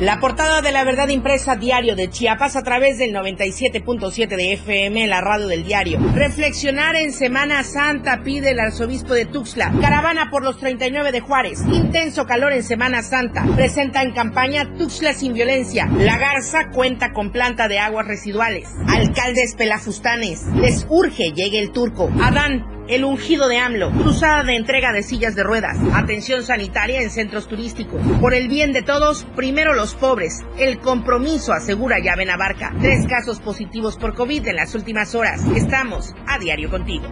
[0.00, 5.08] La portada de la verdad impresa diario de Chiapas a través del 97.7 de FM,
[5.08, 5.98] la radio del diario.
[6.14, 9.72] Reflexionar en Semana Santa pide el arzobispo de Tuxtla.
[9.80, 11.64] Caravana por los 39 de Juárez.
[11.72, 13.44] Intenso calor en Semana Santa.
[13.56, 15.86] Presenta en campaña Tuxtla sin violencia.
[15.86, 18.68] La Garza cuenta con planta de aguas residuales.
[18.86, 20.46] Alcaldes pelafustanes.
[20.54, 22.08] Les urge llegue el turco.
[22.22, 27.10] Adán el ungido de AMLO, cruzada de entrega de sillas de ruedas, atención sanitaria en
[27.10, 28.00] centros turísticos.
[28.20, 30.42] Por el bien de todos, primero los pobres.
[30.58, 32.74] El compromiso asegura llave Navarca.
[32.80, 35.44] Tres casos positivos por COVID en las últimas horas.
[35.54, 37.06] Estamos a diario contigo.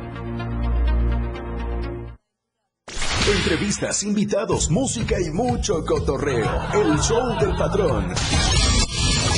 [3.28, 6.48] Entrevistas, invitados, música y mucho cotorreo.
[6.74, 8.14] El show del patrón.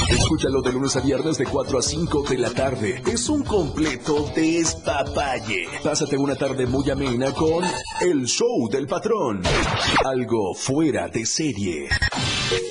[0.09, 3.03] Escúchalo de lunes a viernes de 4 a 5 de la tarde.
[3.07, 5.67] Es un completo despapalle.
[5.83, 7.65] Pásate una tarde muy amena con
[8.01, 9.43] El Show del Patrón.
[10.05, 11.89] Algo fuera de serie.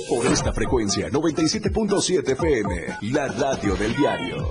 [0.09, 4.49] Por esta frecuencia, 97.7 FM, la radio del diario.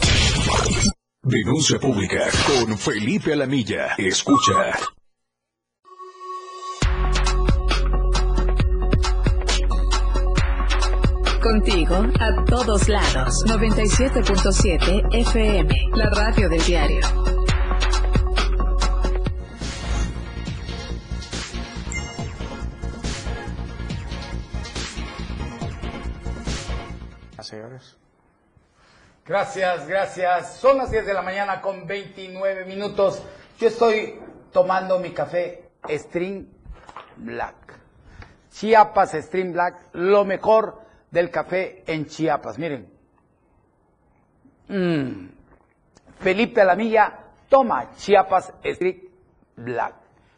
[1.23, 3.95] Denuncia pública con Felipe Alamilla.
[3.99, 4.96] Escucha.
[11.47, 13.45] Contigo a todos lados.
[13.47, 17.07] 97.7 FM, la radio del diario.
[27.41, 27.97] Señores.
[29.25, 30.57] Gracias, gracias.
[30.57, 33.23] Son las 10 de la mañana con 29 minutos.
[33.61, 34.19] Yo estoy
[34.51, 36.49] tomando mi café String
[37.19, 37.55] Black.
[38.51, 42.59] Chiapas String Black, lo mejor del café en Chiapas.
[42.59, 42.89] Miren.
[44.69, 45.29] Mm.
[46.19, 49.03] Felipe Alamilla toma Chiapas String
[49.57, 49.95] Black.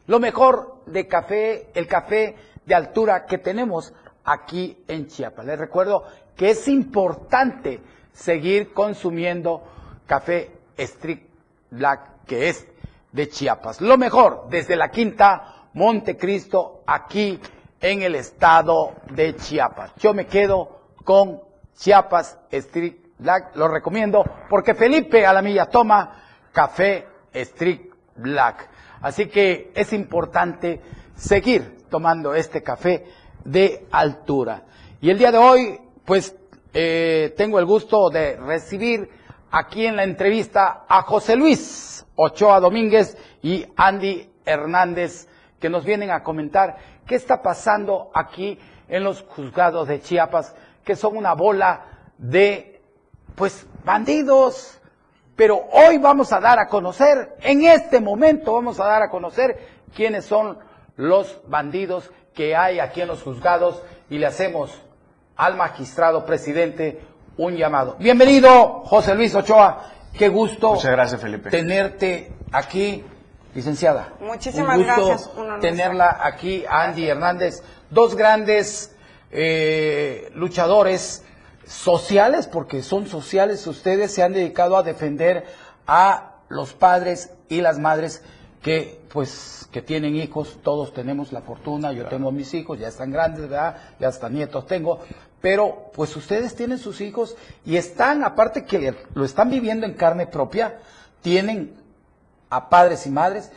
[0.06, 3.92] Lo mejor de café, el café de altura que tenemos
[4.24, 5.46] aquí en Chiapas.
[5.46, 6.04] Les recuerdo
[6.36, 7.80] que es importante
[8.12, 9.62] seguir consumiendo
[10.06, 11.28] café Strict
[11.70, 12.66] Black, que es
[13.12, 13.80] de Chiapas.
[13.80, 17.40] Lo mejor desde la quinta Montecristo, aquí
[17.80, 19.92] en el estado de Chiapas.
[19.96, 21.40] Yo me quedo con
[21.76, 28.68] Chiapas Strict Black, lo recomiendo porque Felipe Alamilla toma café Strict Black.
[29.00, 30.80] Así que es importante
[31.14, 33.06] seguir tomando este café
[33.44, 34.64] de altura.
[35.00, 36.34] Y el día de hoy, pues,
[36.72, 39.08] eh, tengo el gusto de recibir
[39.50, 45.28] aquí en la entrevista a José Luis Ochoa Domínguez y Andy Hernández,
[45.60, 50.96] que nos vienen a comentar qué está pasando aquí en los juzgados de Chiapas, que
[50.96, 51.84] son una bola
[52.16, 52.80] de,
[53.34, 54.80] pues, bandidos.
[55.36, 59.58] Pero hoy vamos a dar a conocer, en este momento vamos a dar a conocer
[59.94, 60.58] quiénes son
[60.96, 64.82] los bandidos que hay aquí en los juzgados y le hacemos
[65.36, 67.00] al magistrado presidente
[67.36, 67.96] un llamado.
[68.00, 69.84] Bienvenido, José Luis Ochoa.
[70.18, 71.50] Qué gusto Muchas gracias, Felipe.
[71.50, 73.04] tenerte aquí,
[73.58, 74.12] licenciada.
[74.20, 75.30] Muchísimas un gusto gracias.
[75.36, 77.62] Un honor tenerla aquí, Andy Hernández.
[77.90, 78.94] Dos grandes
[79.30, 81.24] eh, luchadores
[81.66, 85.44] sociales, porque son sociales, ustedes se han dedicado a defender
[85.86, 88.22] a los padres y las madres
[88.62, 93.10] que pues que tienen hijos, todos tenemos la fortuna, yo tengo mis hijos, ya están
[93.10, 93.76] grandes, ¿verdad?
[93.98, 95.00] Ya hasta nietos tengo,
[95.40, 100.26] pero pues ustedes tienen sus hijos y están, aparte que lo están viviendo en carne
[100.26, 100.78] propia,
[101.22, 101.74] tienen
[102.50, 103.50] a padres y madres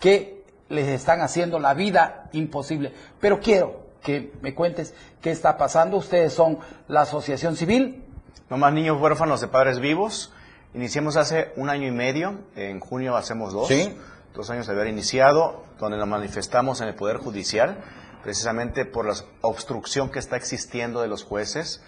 [0.00, 2.92] que les están haciendo la vida imposible.
[3.20, 5.96] Pero quiero que me cuentes qué está pasando.
[5.96, 8.04] Ustedes son la asociación civil.
[8.48, 10.32] No más niños huérfanos de padres vivos.
[10.74, 13.68] Iniciamos hace un año y medio, en junio hacemos dos.
[13.68, 13.96] Sí.
[14.34, 17.78] Dos años de haber iniciado, donde nos manifestamos en el Poder Judicial,
[18.22, 21.82] precisamente por la obstrucción que está existiendo de los jueces.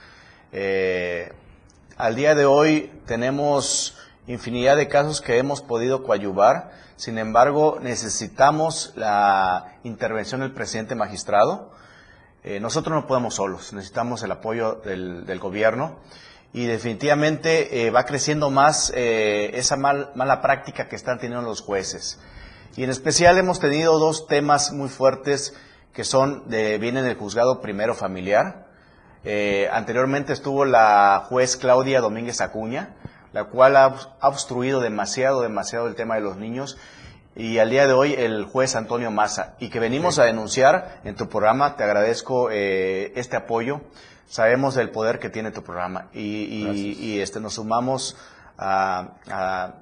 [0.52, 1.30] Eh,
[1.98, 8.92] al día de hoy tenemos infinidad de casos que hemos podido coadyuvar, sin embargo necesitamos
[8.94, 11.72] la intervención del presidente magistrado.
[12.44, 15.98] Eh, nosotros no podemos solos, necesitamos el apoyo del, gobierno
[16.52, 21.62] y definitivamente eh, va creciendo más eh, esa mal- mala práctica que están teniendo los
[21.62, 22.20] jueces.
[22.76, 25.54] Y en especial hemos tenido dos temas muy fuertes
[25.94, 28.68] que son de, vienen del juzgado primero familiar.
[29.72, 32.94] Anteriormente estuvo la juez Claudia Domínguez Acuña,
[33.32, 36.78] la cual ha, obstruido demasiado, demasiado el tema de los niños.
[37.36, 41.14] Y al día de hoy el juez Antonio Massa, y que venimos a denunciar en
[41.14, 43.80] tu programa, te agradezco eh, este apoyo.
[44.26, 48.16] Sabemos del poder que tiene tu programa y, y- y, este, nos sumamos
[48.58, 49.72] a, a-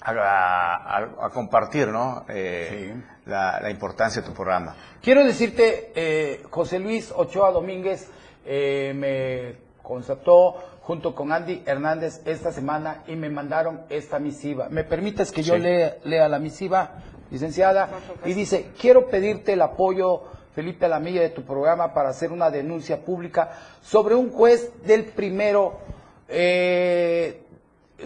[0.00, 2.24] a- compartir ¿no?
[2.28, 2.94] Eh,
[3.26, 4.74] la, la importancia de tu programa.
[5.02, 8.08] Quiero decirte, eh, José Luis Ochoa Domínguez
[8.46, 14.70] eh, me constató junto con Andy Hernández esta semana y me mandaron esta misiva.
[14.70, 15.60] ¿Me permites que yo Sí.
[15.60, 16.92] lea, lea la misiva,
[17.30, 17.90] licenciada?
[18.24, 20.22] Y dice, quiero pedirte el apoyo,
[20.54, 23.50] Felipe Alamilla, de tu programa para hacer una denuncia pública
[23.82, 25.78] sobre un juez del primero,
[26.26, 27.42] eh,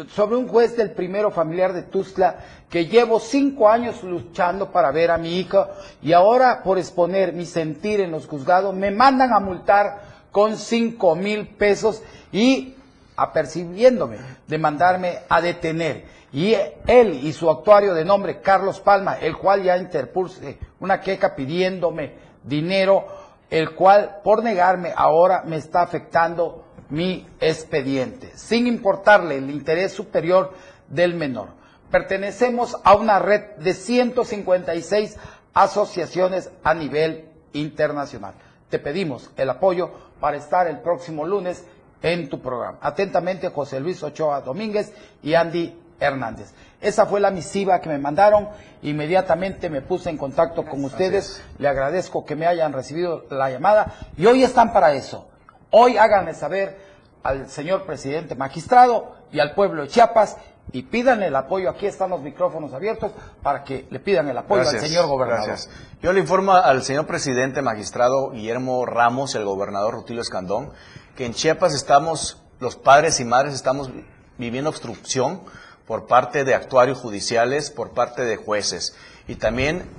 [0.09, 2.35] sobre un juez del primero familiar de Tuzla
[2.69, 5.69] que llevo cinco años luchando para ver a mi hija
[6.03, 11.15] y ahora por exponer mi sentir en los juzgados me mandan a multar con cinco
[11.15, 12.75] mil pesos y
[13.17, 14.19] apercibiéndome
[14.49, 16.05] de mandarme a detener.
[16.33, 21.37] Y él y su actuario de nombre Carlos Palma, el cual ya interpuse una queja
[21.37, 23.07] pidiéndome dinero,
[23.51, 30.55] el cual por negarme ahora me está afectando mi expediente, sin importarle el interés superior
[30.89, 31.49] del menor.
[31.91, 35.19] Pertenecemos a una red de 156
[35.53, 38.35] asociaciones a nivel internacional.
[38.73, 41.63] Te pedimos el apoyo para estar el próximo lunes
[42.01, 42.79] en tu programa.
[42.81, 46.55] Atentamente, José Luis Ochoa Domínguez y Andy Hernández.
[46.81, 48.49] Esa fue la misiva que me mandaron.
[48.81, 51.45] Inmediatamente me puse en contacto con ustedes.
[51.59, 55.29] Le agradezco que me hayan recibido la llamada y hoy están para eso.
[55.71, 56.79] Hoy háganle saber
[57.25, 60.39] al señor presidente magistrado y al pueblo de Chiapas
[60.71, 61.69] y pidan el apoyo.
[61.71, 65.47] Aquí están los micrófonos abiertos para que le pidan el apoyo al señor gobernador.
[65.47, 65.71] Gracias.
[66.01, 70.71] Yo le informo al señor presidente magistrado Guillermo Ramos al gobernador Rutilio Escandón
[71.17, 73.91] que en Chiapas estamos, los padres y madres estamos
[74.39, 75.43] viviendo obstrucción
[75.87, 78.97] por parte de actuarios judiciales, por parte de jueces.
[79.29, 79.91] Y también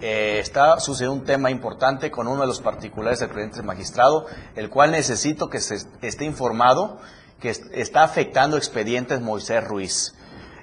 [0.00, 4.70] eh, está sucediendo un tema importante con uno de los particulares del presidente magistrado, el
[4.70, 6.98] cual necesito que se esté informado
[7.40, 10.14] que está afectando expedientes Moisés Ruiz.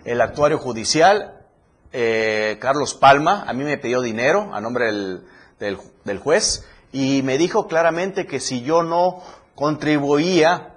[0.06, 1.46] El actuario judicial,
[1.92, 5.24] eh, Carlos Palma, a mí me pidió dinero a nombre del,
[5.60, 9.22] del, del juez y me dijo claramente que si yo no
[9.56, 10.76] contribuía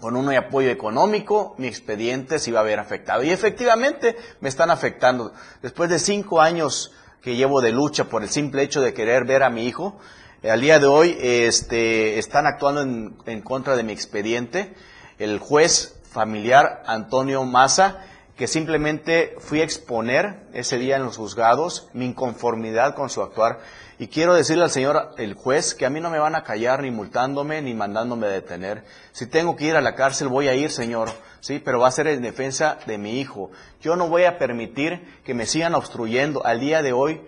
[0.00, 3.22] con un apoyo económico, mi expediente se iba a ver afectado.
[3.22, 5.32] Y efectivamente me están afectando.
[5.62, 9.42] Después de cinco años que llevo de lucha por el simple hecho de querer ver
[9.42, 9.98] a mi hijo,
[10.42, 14.74] eh, al día de hoy este, están actuando en, en contra de mi expediente.
[15.18, 17.98] El juez familiar Antonio Maza,
[18.36, 23.58] que simplemente fui a exponer ese día en los juzgados mi inconformidad con su actuar
[24.00, 26.82] y quiero decirle al señor, el juez, que a mí no me van a callar
[26.82, 28.84] ni multándome ni mandándome detener.
[29.10, 31.10] Si tengo que ir a la cárcel, voy a ir, señor,
[31.40, 33.50] sí, pero va a ser en defensa de mi hijo.
[33.80, 36.46] Yo no voy a permitir que me sigan obstruyendo.
[36.46, 37.22] Al día de hoy,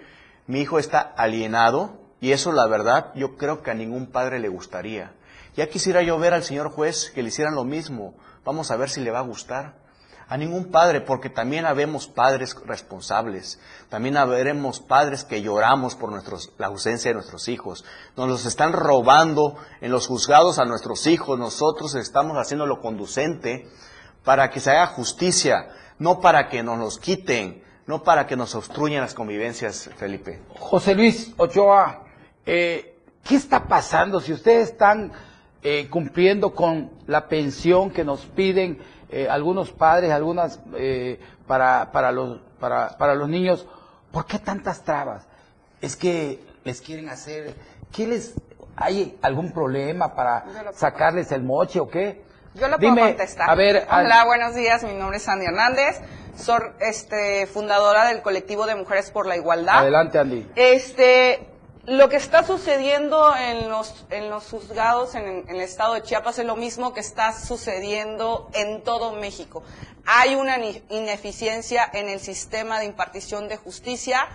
[0.47, 4.49] mi hijo está alienado y eso, la verdad, yo creo que a ningún padre le
[4.49, 5.13] gustaría.
[5.57, 8.15] Ya quisiera yo ver al señor juez que le hicieran lo mismo.
[8.45, 9.81] Vamos a ver si le va a gustar
[10.31, 16.67] a ningún padre, porque también habemos padres responsables, también habremos padres que lloramos por la
[16.69, 17.85] ausencia de nuestros hijos.
[18.17, 23.67] Nos los están robando en los juzgados a nuestros hijos, nosotros estamos haciendo lo conducente
[24.25, 25.67] para que se haga justicia,
[25.99, 30.43] no para que nos los quiten, no para que nos obstruyan las convivencias, Felipe.
[30.61, 32.05] José Luis Ochoa,
[32.47, 35.11] eh, ¿qué está pasando si ustedes están
[35.63, 38.79] eh, cumpliendo con la pensión que nos piden?
[39.13, 43.67] eh, algunos padres, algunas eh, para, para, los, para, para los niños,
[44.13, 45.27] ¿por qué tantas trabas?
[45.81, 47.55] Es que les quieren hacer,
[47.93, 48.35] ¿qué les,
[48.77, 50.45] hay algún problema para
[50.75, 52.23] sacarles el moche o qué?
[52.55, 53.51] Yo lo puedo contestar.
[53.51, 54.85] A ver, al- Hola, buenos días.
[54.85, 56.01] Mi nombre es Sandy Hernández.
[56.37, 59.79] Soy este, fundadora del colectivo de Mujeres por la Igualdad.
[59.79, 60.49] adelante Andy.
[60.55, 61.49] Este,
[61.87, 66.39] lo que está sucediendo en los, en los juzgados en, en el estado de Chiapas
[66.39, 69.63] es lo mismo que está sucediendo en todo México.
[70.07, 70.59] Hay una
[70.89, 74.29] ineficiencia en el sistema de impartición de justicia.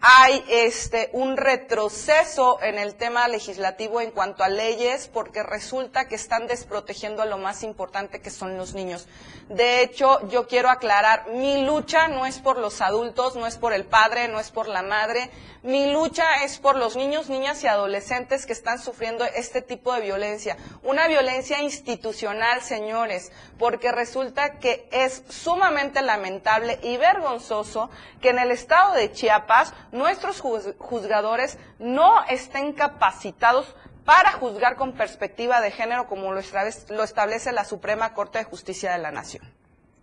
[0.00, 6.14] Hay este un retroceso en el tema legislativo en cuanto a leyes porque resulta que
[6.14, 9.08] están desprotegiendo a lo más importante que son los niños.
[9.48, 13.72] De hecho, yo quiero aclarar, mi lucha no es por los adultos, no es por
[13.72, 15.30] el padre, no es por la madre,
[15.62, 20.02] mi lucha es por los niños, niñas y adolescentes que están sufriendo este tipo de
[20.02, 20.58] violencia.
[20.82, 27.88] Una violencia institucional, señores, porque resulta que es sumamente lamentable y vergonzoso
[28.20, 33.74] que en el estado de Chiapas nuestros juz- juzgadores no estén capacitados
[34.08, 38.44] para juzgar con perspectiva de género como lo establece, lo establece la Suprema Corte de
[38.44, 39.44] Justicia de la Nación.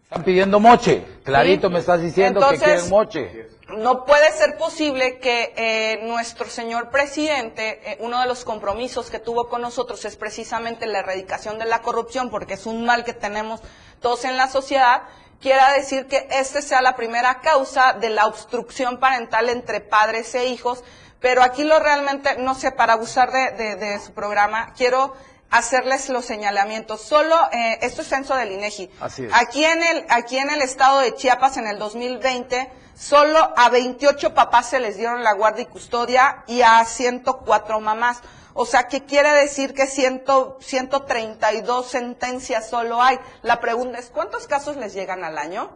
[0.03, 1.73] Están pidiendo moche, clarito Sí.
[1.73, 3.47] me estás diciendo Entonces- que quieren moche.
[3.69, 9.17] No puede ser posible que eh, nuestro señor presidente, eh, uno de los compromisos que
[9.17, 13.13] tuvo con nosotros es precisamente la erradicación de la corrupción, porque es un mal que
[13.13, 13.61] tenemos
[14.01, 15.01] todos en la sociedad,
[15.41, 20.45] quiera decir que esta sea la primera causa de la obstrucción parental entre padres e
[20.45, 20.83] hijos,
[21.25, 25.15] pero aquí lo realmente, no sé, para abusar de, de- de su programa, quiero
[25.49, 27.01] hacerles los señalamientos.
[27.01, 28.91] Solo, eh, esto es censo del INEGI.
[29.01, 29.31] Así es.
[29.33, 34.35] Aquí en el, aquí en el estado de Chiapas en el 2020, solo a 28
[34.35, 38.21] papás se les dieron la guardia y custodia y a 104 mamás.
[38.53, 40.25] O sea, ¿qué quiere decir que 100,
[40.59, 43.17] 132 sentencias solo hay?
[43.41, 45.71] La pregunta es, ¿cuántos casos les llegan al año?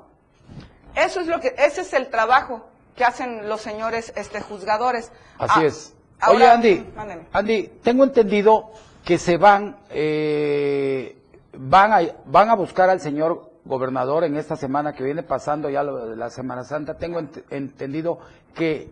[0.93, 2.68] Eso es lo que, ese es el trabajo
[2.99, 5.09] que hacen los señores este, juzgadores.
[5.37, 5.93] Así Ah, es.
[6.27, 7.27] Oye, ahora- Andy, Mándeme.
[7.31, 8.71] Andy, tengo entendido
[9.05, 11.17] que se van, eh,
[11.53, 15.81] van, a, van a buscar al señor gobernador en esta semana que viene pasando ya
[15.81, 16.97] lo de la Semana Santa.
[16.97, 18.19] Tengo ent- entendido
[18.53, 18.91] que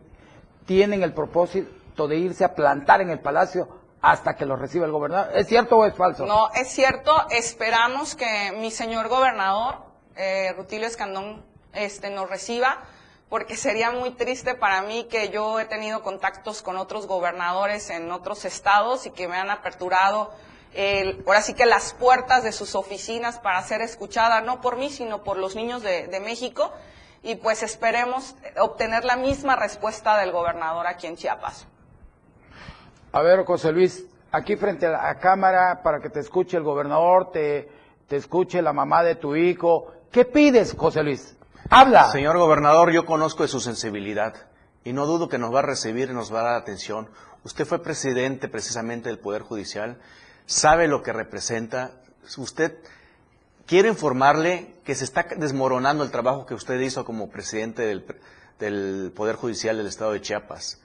[0.66, 3.68] tienen el propósito de irse a plantar en el palacio
[4.02, 5.36] hasta que lo reciba el gobernador.
[5.36, 6.26] ¿Es cierto o es falso?
[6.26, 7.14] No, es cierto.
[7.30, 9.76] Esperamos que mi señor gobernador,
[10.16, 11.44] eh, Rutilio Escandón,
[11.74, 12.86] este, nos reciba,
[13.30, 18.12] porque sería muy triste para mí que yo he tenido contactos con otros gobernadores en
[18.12, 20.32] otros estados y que me han aperturado,
[20.74, 24.90] el- ahora sí que las puertas de sus oficinas para ser escuchada, no por mí,
[24.90, 26.72] sino por los niños de, México.
[27.24, 31.68] Y pues esperemos obtener la misma respuesta del gobernador aquí en Chiapas.
[33.12, 37.32] A ver, José Luis, aquí frente a la cámara para que te escuche el gobernador,
[37.32, 37.68] te
[38.10, 39.92] escuche la mamá de tu hijo.
[40.12, 41.37] ¿Qué pides, José Luis?
[41.70, 42.12] Habla.
[42.12, 44.34] Señor gobernador, yo conozco de su sensibilidad
[44.86, 47.10] y no dudo que nos va a recibir y nos va a dar atención.
[47.44, 50.00] Usted fue presidente precisamente del Poder Judicial,
[50.46, 51.92] sabe lo que representa.
[52.38, 52.78] Usted
[53.66, 59.36] quiere informarle que se está desmoronando el trabajo que usted hizo como presidente del, Poder
[59.36, 60.80] Judicial del Estado de Chiapas.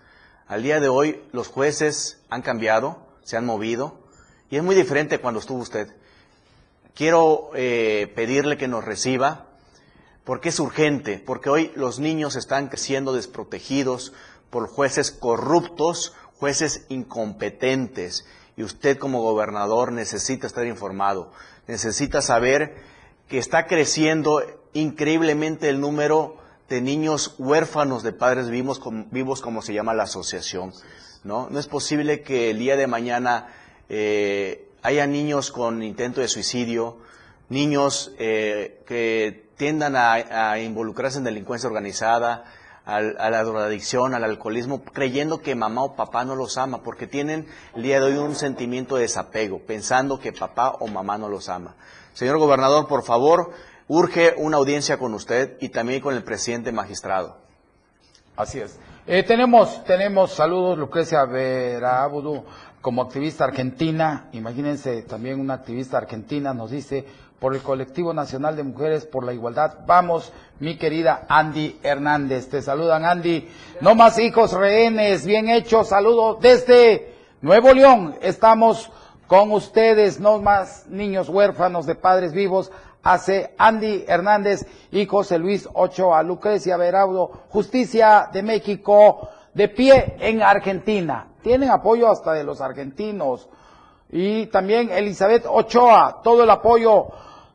[0.48, 4.00] Al día de hoy los jueces han cambiado, se han movido
[4.50, 5.94] y es muy diferente cuando estuvo usted.
[6.96, 9.51] Quiero eh, pedirle que nos reciba
[10.24, 14.12] porque es urgente, porque hoy los niños están creciendo desprotegidos
[14.50, 21.32] por jueces corruptos, jueces incompetentes y usted como gobernador necesita estar informado,
[21.66, 22.76] necesita saber
[23.28, 24.42] que está creciendo
[24.74, 26.36] increíblemente el número
[26.68, 30.72] de niños huérfanos de padres vivos, vivos como se llama la asociación.
[31.24, 31.48] ¿no?
[31.50, 33.48] no es posible que el día de mañana
[33.88, 36.98] eh, haya niños con intento de suicidio,
[37.48, 42.44] niños eh, que tiendan a, involucrarse en delincuencia organizada,
[42.84, 47.46] a la drogadicción, al alcoholismo, creyendo que mamá o papá no los ama, porque tienen
[47.76, 51.48] el día de hoy un sentimiento de desapego, pensando que papá o mamá no los
[51.48, 51.76] ama.
[52.12, 53.52] Señor gobernador, por favor,
[53.88, 57.38] urge una audiencia con usted y también con el presidente magistrado.
[58.36, 58.78] Así es.
[59.06, 62.44] Eh, tenemos, tenemos saludos, Lucrecia Verabudu,
[62.80, 64.28] como activista argentina.
[64.32, 67.04] Imagínense, también una activista argentina nos dice,
[67.42, 69.78] por el Colectivo Nacional de Mujeres por la Igualdad.
[69.84, 72.48] Vamos, mi querida Andy Hernández.
[72.48, 73.48] Te saludan, Andy.
[73.80, 75.82] No más hijos rehenes, bien hecho.
[75.82, 78.14] Saludo desde Nuevo León.
[78.22, 78.92] Estamos
[79.26, 82.70] con ustedes, no más niños huérfanos de padres vivos
[83.02, 90.42] hace Andy Hernández y José Luis Ochoa, Lucrecia Veraudo, Justicia de México, de pie en
[90.42, 91.26] Argentina.
[91.42, 93.48] Tienen apoyo hasta de los argentinos.
[94.12, 97.08] Y también Elizabeth Ochoa, todo el apoyo.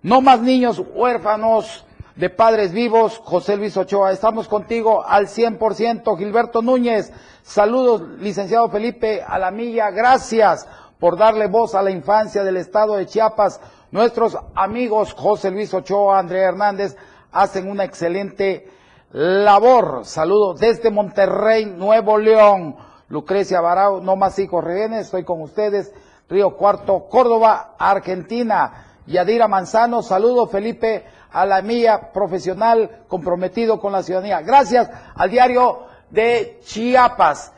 [0.07, 1.83] No más niños huérfanos
[2.15, 4.13] de padres vivos, José Luis Ochoa.
[4.13, 6.17] Estamos contigo al 100%.
[6.17, 7.11] Gilberto Núñez,
[7.43, 10.65] saludos, licenciado Felipe Alamilla, gracias
[10.97, 13.59] por darle voz a la infancia del estado de Chiapas.
[13.91, 16.95] Nuestros amigos José Luis Ochoa, Andrea Hernández,
[17.33, 18.71] hacen una excelente
[19.11, 20.05] labor.
[20.05, 22.77] Saludos desde Monterrey, Nuevo León.
[23.09, 25.91] Lucrecia Barao, no más hijos rehenes, estoy con ustedes.
[26.29, 28.85] Río Cuarto, Córdoba, Argentina.
[29.07, 34.41] Yadira Manzano, saludo Felipe a la mía profesional comprometido con la ciudadanía.
[34.41, 37.53] Gracias al diario de Chiapas.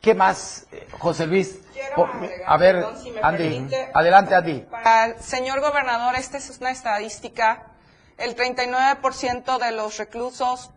[0.00, 0.66] ¿Qué más,
[0.98, 1.60] José Luis?
[2.46, 2.84] a ver,
[3.22, 4.60] Andy, adelante Andy.
[4.70, 7.66] Para señor gobernador, esta es una estadística.
[8.16, 10.70] El 39% de los reclusos,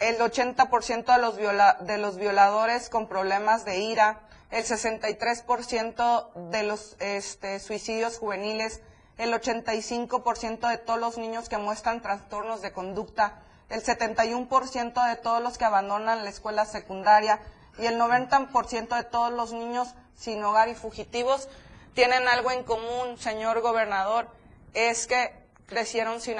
[0.00, 6.96] el 80% de los, de los violadores con problemas de ira, el 63% de los
[7.00, 8.80] este, suicidios juveniles,
[9.22, 15.42] el 85% de todos los niños que muestran trastornos de conducta, el 71% de todos
[15.42, 17.40] los que abandonan la escuela secundaria
[17.78, 21.48] y el 90% de todos los niños sin hogar y fugitivos
[21.94, 24.28] tienen algo en común, señor gobernador,
[24.74, 25.32] es que
[25.66, 26.38] crecieron sin,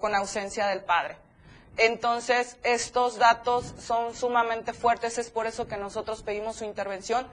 [0.00, 1.16] con ausencia del padre.
[1.78, 7.26] Entonces, estos datos son sumamente fuertes, es por eso que nosotros pedimos su intervención,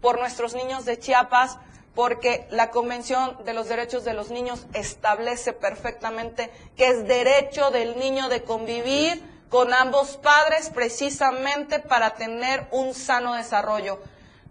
[0.00, 1.58] por nuestros niños de Chiapas,
[1.94, 7.98] porque la Convención de los Derechos de los Niños establece perfectamente que es derecho del
[7.98, 13.98] niño de convivir con ambos padres precisamente para tener un sano desarrollo.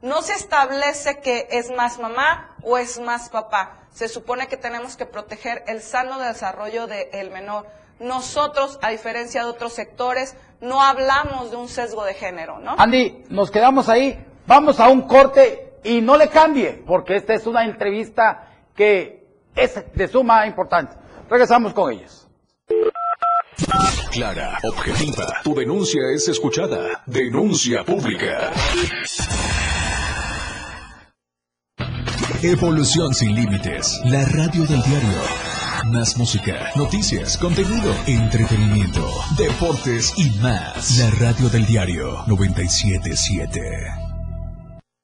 [0.02, 3.80] No se establece que es más mamá o es más papá.
[3.94, 7.66] Se supone que tenemos que proteger el sano desarrollo del menor.
[8.00, 12.76] Nosotros, a diferencia de otros sectores, no hablamos de un sesgo de género, ¿no?
[12.78, 14.26] Andy, nos quedamos ahí.
[14.48, 19.84] Vamos a un corte y no le cambie, porque esta es una entrevista que es
[19.94, 21.00] de suma importancia.
[21.30, 22.28] Regresamos con ellos.
[24.12, 25.42] Clara, objetiva.
[25.44, 27.04] Tu denuncia es escuchada.
[27.06, 28.52] Denuncia pública.
[32.42, 34.00] Evolución sin límites.
[34.06, 35.20] La radio del diario.
[35.92, 39.08] Más música, noticias, contenido, entretenimiento,
[39.38, 40.98] deportes y más.
[40.98, 44.09] La radio del diario 977.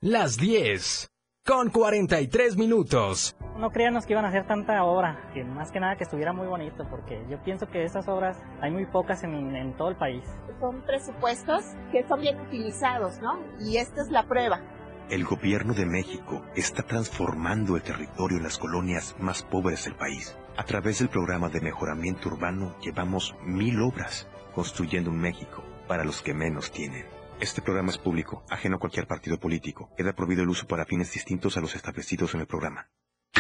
[0.08, 1.10] Las 10
[1.47, 3.36] con 43 minutos.
[3.58, 6.45] No creíamos que iban a hacer tanta obra, que más que nada que estuviera muy
[6.45, 10.24] bonito, porque yo pienso que esas obras hay muy pocas en, en todo el país.
[10.60, 13.39] Son presupuestos que son bien utilizados, ¿no?
[13.60, 14.62] Y esta es la prueba.
[15.10, 20.38] El gobierno de México está transformando el territorio en las colonias más pobres del país.
[20.56, 26.22] A través del programa de mejoramiento urbano llevamos mil obras, construyendo un México para los
[26.22, 27.14] que menos tienen.
[27.39, 29.89] Este programa es público, ajeno a cualquier partido político.
[29.97, 32.88] Queda prohibido el uso para fines distintos a los establecidos en el programa.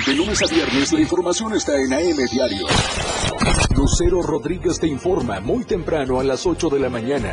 [0.05, 2.67] De lunes a viernes la información está en AM Diario.
[3.75, 7.31] Lucero Rodríguez te informa muy temprano a las 8 de la mañana.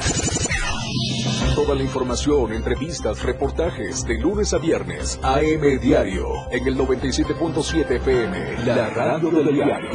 [1.57, 5.19] Toda la información, entrevistas, reportajes de lunes a viernes.
[5.23, 9.91] AM Diario en el 97.7 FM, la radio del diario.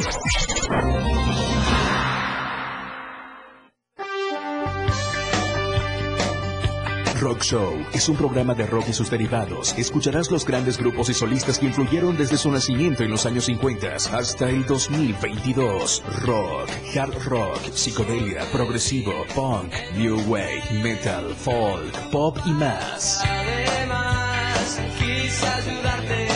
[7.20, 9.74] Rock Show es un programa de rock y sus derivados.
[9.76, 13.96] Escucharás los grandes grupos y solistas que influyeron desde su nacimiento en los años 50
[14.12, 16.04] hasta el 2022.
[16.22, 23.20] Rock, hard rock, psicodelia, progresivo, punk, new wave, metal, folk, pop y más.
[23.24, 26.28] Además, quise ayudarte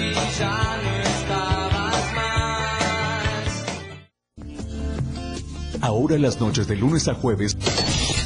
[0.00, 3.64] y ya no estabas más.
[5.80, 7.56] Ahora las noches de lunes a jueves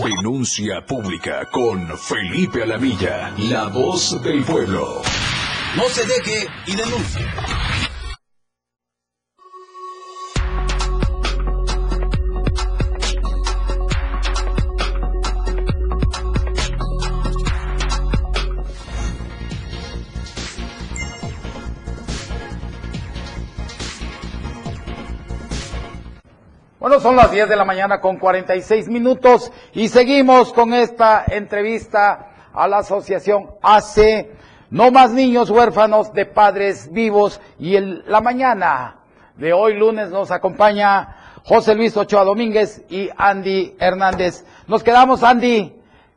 [0.00, 5.02] Denuncia pública con Felipe Alamilla, la voz del pueblo.
[5.76, 7.26] No se deje y denuncie.
[27.00, 32.68] Son las 10 de la mañana con 46 minutos y seguimos con esta entrevista a
[32.68, 34.26] la asociación AC
[34.68, 38.98] No Más Niños Huérfanos de Padres Vivos y en la mañana
[39.36, 44.44] de hoy lunes nos acompaña José Luis Ochoa Domínguez y Andy Hernández.
[44.66, 45.74] Nos quedamos, Andy.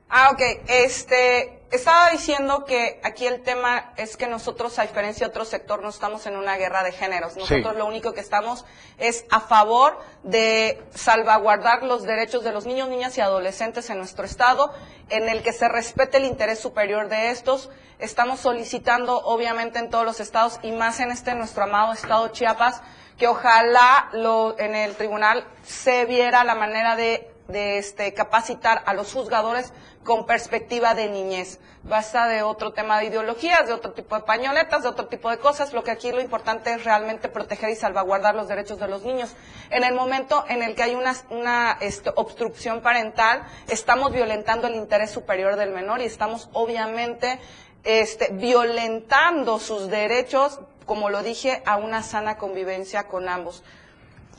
[0.10, 0.42] Ah, ok.
[0.68, 5.82] Este, estaba diciendo que aquí el tema es que nosotros, a diferencia de otro sector,
[5.82, 7.36] no estamos en una guerra de géneros.
[7.36, 7.78] Nosotros Sí.
[7.78, 8.66] lo único que estamos
[8.98, 14.26] es a favor de salvaguardar los derechos de los niños, niñas y adolescentes en nuestro
[14.26, 14.74] estado,
[15.10, 17.70] en el que se respete el interés superior de estos.
[18.00, 22.82] Estamos solicitando, obviamente, en todos los estados y más en este nuestro amado estado Chiapas,
[23.18, 28.94] que ojalá lo, en el tribunal se viera la manera de, de este, capacitar a
[28.94, 29.74] los juzgadores
[30.04, 31.60] con perspectiva de niñez.
[31.84, 35.38] Basta de otro tema de ideologías, de otro tipo de pañoletas, de otro tipo de
[35.38, 35.74] cosas.
[35.74, 39.36] Lo que aquí lo importante es realmente proteger y salvaguardar los derechos de los niños.
[39.70, 45.12] En el momento en el que hay una, este, obstrucción parental, estamos violentando el interés
[45.12, 47.40] superior del menor y estamos obviamente
[47.84, 53.64] este, violentando sus derechos, como lo dije, a una sana convivencia con ambos.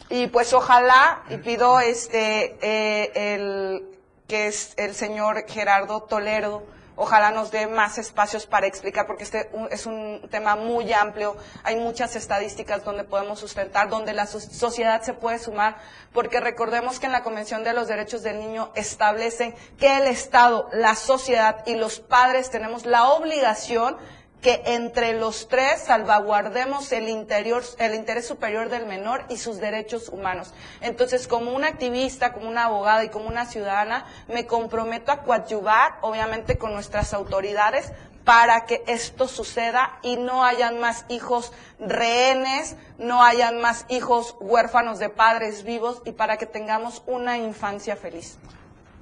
[0.09, 3.83] Y pues ojalá, y pido este, eh, el,
[4.29, 6.63] que es el señor Gerardo Toledo,
[6.99, 11.77] ojalá nos dé más espacios para explicar, porque este es un tema muy amplio, hay
[11.77, 15.77] muchas estadísticas donde podemos sustentar, donde la so- sociedad se puede sumar,
[16.13, 20.69] porque recordemos que en la Convención de los Derechos del Niño establecen que el Estado,
[20.73, 23.97] la sociedad y los padres tenemos la obligación
[24.41, 30.09] que entre los tres salvaguardemos el interior, el interés superior del menor y sus derechos
[30.09, 30.53] humanos.
[30.81, 35.99] Entonces, como una activista, como una abogada y como una ciudadana, me comprometo a coadyuvar,
[36.03, 37.93] obviamente, con nuestras autoridades
[38.25, 44.99] para que esto suceda y no hayan más hijos rehenes, no hayan más hijos huérfanos
[44.99, 48.37] de padres vivos y para que tengamos una infancia feliz.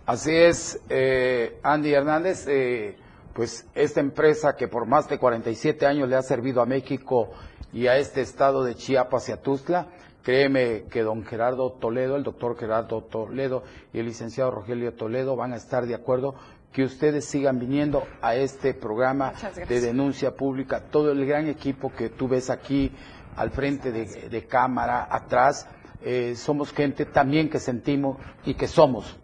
[0.04, 2.98] Así es, eh, Andy Hernández, eh,
[3.34, 7.30] pues esta empresa que por más de 47 años le ha servido a México
[7.72, 9.88] y a este estado de Chiapas y a Tuzla,
[10.22, 15.52] créeme que don Gerardo Toledo, el doctor Gerardo Toledo y el licenciado Rogelio Toledo van
[15.52, 16.36] a estar de acuerdo
[16.72, 19.32] que ustedes sigan viniendo a este programa
[19.68, 22.92] de denuncia pública, todo el gran equipo que tú ves aquí
[23.36, 25.68] al frente de, de cámara, atrás,
[26.02, 29.18] eh, somos gente también que sentimos y que somos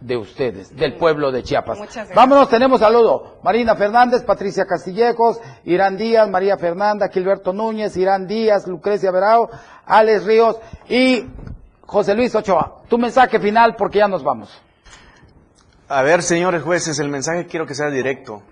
[0.00, 1.78] de ustedes, del pueblo de Chiapas.
[1.78, 2.16] Muchas gracias.
[2.16, 3.38] Vámonos, tenemos saludo.
[3.42, 9.50] Marina Fernández, Patricia Castillejos, Irán Díaz, María Fernanda, Gilberto Núñez, Irán Díaz, Lucrecia Verao,
[9.84, 10.56] Alex Ríos
[10.88, 11.26] y
[11.82, 12.82] José Luis Ochoa.
[12.88, 14.50] Tu mensaje final porque ya nos vamos.
[15.88, 18.42] A ver, señores jueces, el mensaje quiero que sea directo.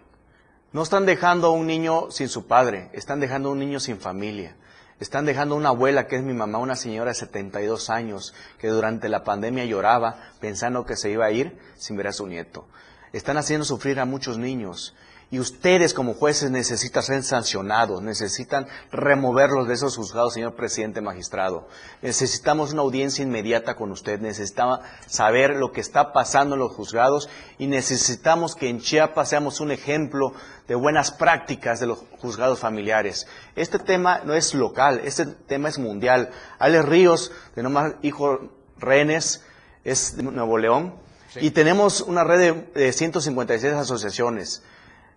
[0.72, 3.99] No están dejando a un niño sin su padre, están dejando a un niño sin
[3.99, 4.57] familia.
[5.01, 9.09] Están dejando una abuela que es mi mamá, una señora de 72 años, que durante
[9.09, 12.66] la pandemia lloraba pensando que se iba a ir sin ver a su nieto.
[13.12, 14.94] Están haciendo sufrir a muchos niños.
[15.30, 21.68] Y ustedes como jueces necesitan ser sancionados, necesitan removerlos de esos juzgados, señor presidente magistrado.
[22.00, 27.28] Necesitamos una audiencia inmediata con usted, necesitamos saber lo que está pasando en los juzgados
[27.58, 30.32] y necesitamos que en Chiapas seamos un ejemplo
[30.66, 33.26] de buenas prácticas de los juzgados familiares.
[33.54, 36.30] Este tema no es local, este tema es mundial.
[36.58, 38.48] Alex Ríos, de nomás hijo
[38.78, 39.44] Renes,
[39.84, 40.94] es de Nuevo León,
[41.36, 44.62] y tenemos una red de, de 156 asociaciones.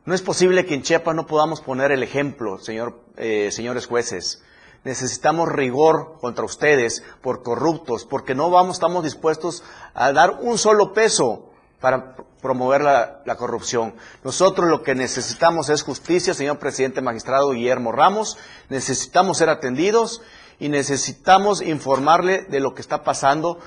[0.04, 4.42] No es posible que en Chiapas no podamos poner el ejemplo, señor, eh, señores jueces.
[4.84, 10.94] Necesitamos rigor contra ustedes por corruptos, porque no vamos, estamos dispuestos a dar un solo
[10.94, 13.94] peso para promover la, la corrupción.
[14.24, 18.40] Nosotros lo que necesitamos es justicia, señor presidente magistrado Guillermo Ramos.
[18.70, 20.24] Necesitamos ser atendidos
[20.58, 23.60] y necesitamos informarle de lo que está pasando.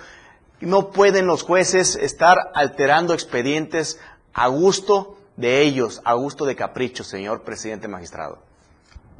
[0.60, 4.00] No pueden los jueces estar alterando expedientes
[4.32, 8.38] a gusto de ellos, a gusto de capricho, señor presidente magistrado.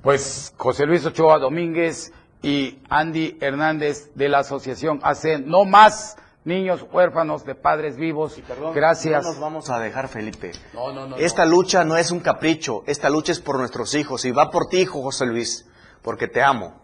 [0.03, 2.13] Pues José Luis Ochoa Domínguez
[2.43, 8.39] y Andy Hernández de la asociación hacen no más niños huérfanos de padres vivos.
[8.75, 9.25] Gracias.
[9.25, 10.53] No nos vamos a dejar, Felipe.
[10.75, 11.17] No, no, no.
[11.17, 14.67] Esta lucha no es un capricho, esta lucha es por nuestros hijos y va por
[14.67, 15.67] ti, hijo José Luis,
[16.03, 16.75] porque te amo.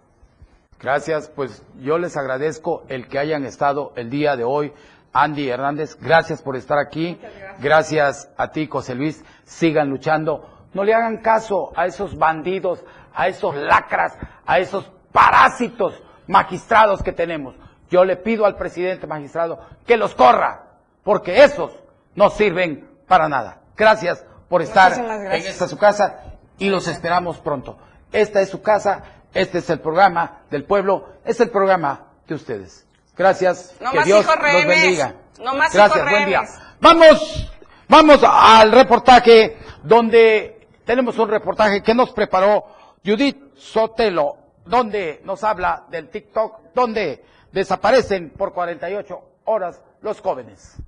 [0.81, 4.72] Gracias, pues yo les agradezco el que hayan estado el día de hoy.
[5.13, 7.21] Andy Hernández, gracias por estar aquí.
[7.59, 9.25] Gracias a ti, José Luis.
[9.45, 10.49] Sigan luchando.
[10.73, 17.13] No le hagan caso a esos bandidos, a esos lacras, a esos parásitos magistrados que
[17.13, 17.57] tenemos.
[17.91, 20.67] Yo le pido al presidente magistrado que los corra,
[21.03, 21.73] porque esos
[22.15, 23.63] no sirven para nada.
[23.77, 26.21] Gracias por estar en esta su casa
[26.59, 27.79] y los esperamos pronto.
[28.13, 29.03] Esta es su casa,
[29.35, 32.87] este es el programa del pueblo, es el programa de ustedes.
[33.21, 33.77] Gracias.
[33.83, 35.14] No que más Dios hijos los bendiga.
[35.45, 36.43] No más Gracias, hijos buen día.
[36.81, 37.53] Vamos,
[37.87, 42.64] vamos al reportaje donde tenemos un reportaje que nos preparó
[43.05, 50.79] Judith Sotelo, donde nos habla del TikTok, donde desaparecen por 48 horas los jóvenes.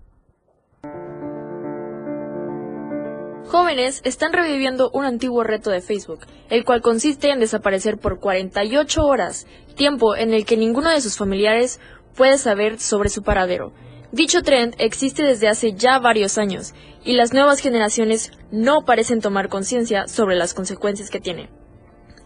[3.45, 9.05] Jóvenes están reviviendo un antiguo reto de Facebook, el cual consiste en desaparecer por 48
[9.05, 11.79] horas, tiempo en el que ninguno de sus familiares
[12.15, 13.73] puede saber sobre su paradero.
[14.13, 19.49] Dicho trend existe desde hace ya varios años y las nuevas generaciones no parecen tomar
[19.49, 21.49] conciencia sobre las consecuencias que tiene.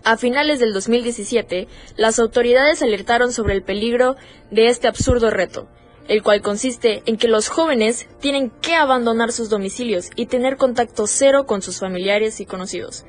[0.02, 4.16] A finales del 2017, las autoridades alertaron sobre el peligro
[4.50, 5.68] de este absurdo reto,
[6.08, 11.06] el cual consiste en que los jóvenes tienen que abandonar sus domicilios y tener contacto
[11.06, 13.04] cero con sus familiares y conocidos,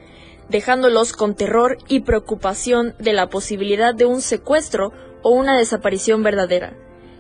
[0.50, 4.92] dejándolos con terror y preocupación de la posibilidad de un secuestro
[5.28, 6.72] o una desaparición verdadera.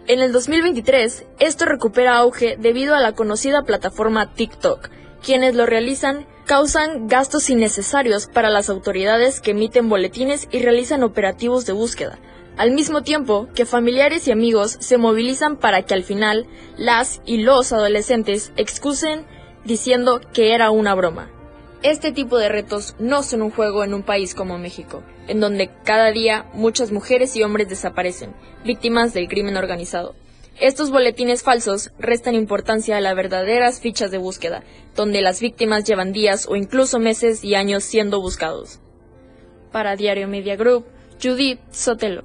[0.08, 4.89] En el 2023, esto recupera auge debido a la conocida plataforma TikTok.
[5.22, 11.66] Quienes lo realizan causan gastos innecesarios para las autoridades que emiten boletines y realizan operativos
[11.66, 12.18] de búsqueda,
[12.55, 16.47] al mismo tiempo que familiares y amigos se movilizan para que al final
[16.78, 19.26] las y los adolescentes excusen
[19.66, 21.30] diciendo que era una broma.
[21.84, 25.69] Este tipo de retos no son un juego en un país como México, en donde
[25.84, 28.34] cada día muchas mujeres y hombres desaparecen,
[28.65, 30.15] víctimas del crimen organizado.
[30.59, 34.63] Estos boletines falsos restan importancia a las verdaderas fichas de búsqueda,
[34.95, 38.80] donde las víctimas llevan días o incluso meses y años siendo buscados.
[39.71, 40.88] Para Diario Media Group,
[41.21, 42.23] Judith Sotelo.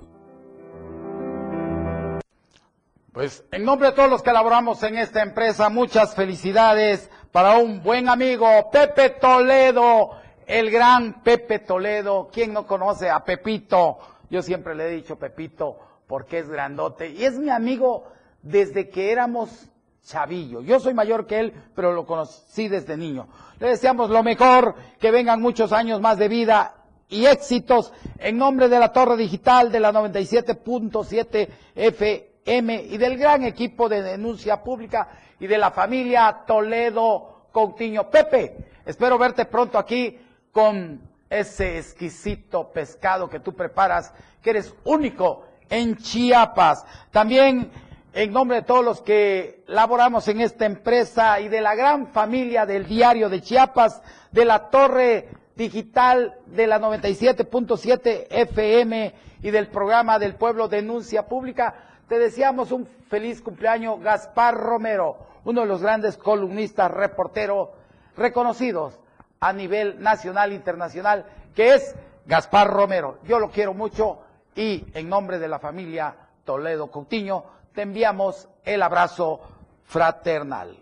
[3.12, 7.82] Pues en nombre de todos los que elaboramos en esta empresa, muchas felicidades para un
[7.82, 10.10] buen amigo, Pepe Toledo,
[10.46, 12.28] el gran Pepe Toledo.
[12.30, 13.98] ¿Quién no conoce a Pepito?
[14.28, 18.04] Yo siempre le he dicho Pepito porque es grandote y es mi amigo
[18.42, 19.70] desde que éramos
[20.04, 20.60] chavillo.
[20.60, 23.28] Yo soy mayor que él, pero lo conocí desde niño.
[23.58, 26.74] Le deseamos lo mejor, que vengan muchos años más de vida
[27.08, 33.44] y éxitos en nombre de la Torre Digital de la 97.7 FM y del gran
[33.44, 35.08] equipo de denuncia pública
[35.42, 38.08] y de la familia Toledo Coutinho.
[38.08, 40.16] Pepe, espero verte pronto aquí
[40.52, 46.86] con ese exquisito pescado que tú preparas, que eres único en Chiapas.
[47.10, 47.72] También
[48.12, 52.64] en nombre de todos los que laboramos en esta empresa y de la gran familia
[52.64, 60.20] del diario de Chiapas, de la Torre Digital de la 97.7 FM y del programa
[60.20, 66.18] del Pueblo Denuncia Pública, Te deseamos un feliz cumpleaños, Gaspar Romero, uno de los grandes
[66.18, 67.70] columnistas, reporteros
[68.18, 69.00] reconocidos
[69.40, 71.94] a nivel nacional e internacional, que es
[72.26, 73.16] Gaspar Romero.
[73.24, 74.18] Yo lo quiero mucho
[74.54, 79.40] y en nombre de la familia Toledo Coutinho te enviamos el abrazo
[79.84, 80.76] fraternal.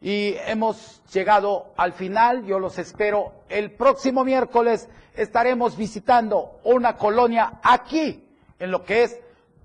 [0.00, 3.32] Y hemos llegado al final, yo los espero.
[3.48, 8.24] El próximo miércoles estaremos visitando una colonia aquí,
[8.60, 9.18] en lo que es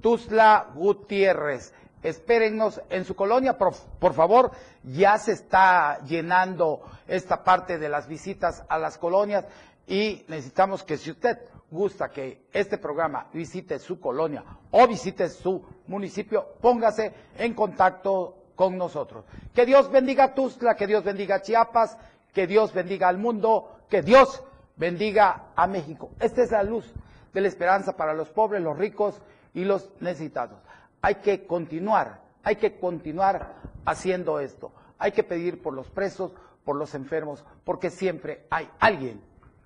[0.04, 1.74] Tuzla Gutiérrez.
[2.04, 4.51] Espérennos en su colonia, por, por, favor.
[4.84, 9.45] Ya se está llenando esta parte de las visitas a las colonias
[9.88, 11.39] y necesitamos que si usted
[11.72, 18.78] gusta que este programa visite su colonia o visite su municipio, póngase en contacto con
[18.78, 19.24] nosotros.
[19.56, 21.97] Que Dios bendiga Tuzla, que Dios bendiga Chiapas,
[22.34, 24.43] que Dios bendiga al mundo, que Dios
[24.76, 26.12] bendiga a México.
[26.20, 26.93] Esta es la luz
[27.34, 29.22] de la esperanza para los pobres, los ricos
[29.54, 30.60] y los necesitados.
[31.01, 34.72] Hay que continuar, hay que continuar haciendo esto.
[34.97, 36.32] Hay que pedir por los presos,
[36.64, 39.22] por los enfermos, porque siempre hay alguien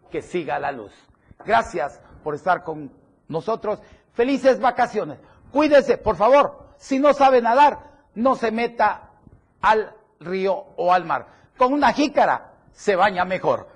[0.10, 0.92] que siga la luz.
[1.46, 2.92] Gracias por estar con
[3.28, 3.80] nosotros.
[4.14, 5.20] Felices vacaciones.
[5.52, 6.68] Cuídese, por favor.
[6.78, 7.80] Si no sabe nadar,
[8.16, 9.12] no se meta
[9.62, 11.28] al río o al mar.
[11.58, 13.68] Con una jícara se baña mejor.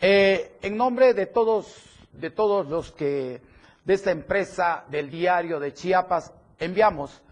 [0.00, 1.82] Eh, en nombre de todos,
[2.12, 3.40] de todos los que
[3.84, 7.22] de esta empresa del diario de Chiapas, enviamos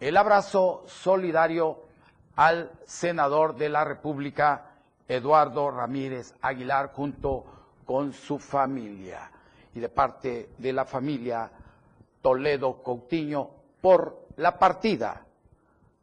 [0.00, 1.82] el abrazo solidario
[2.36, 4.72] al senador de la República,
[5.08, 7.44] Eduardo Ramírez Aguilar, junto
[7.84, 9.30] con su familia
[9.74, 11.50] y de parte de la familia
[12.20, 13.50] Toledo Coutinho
[13.80, 15.24] por la partida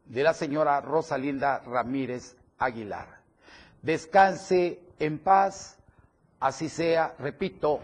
[0.05, 3.21] de la señora Rosalinda Ramírez Aguilar.
[3.81, 5.77] Descanse en paz,
[6.39, 7.79] así sea, repito,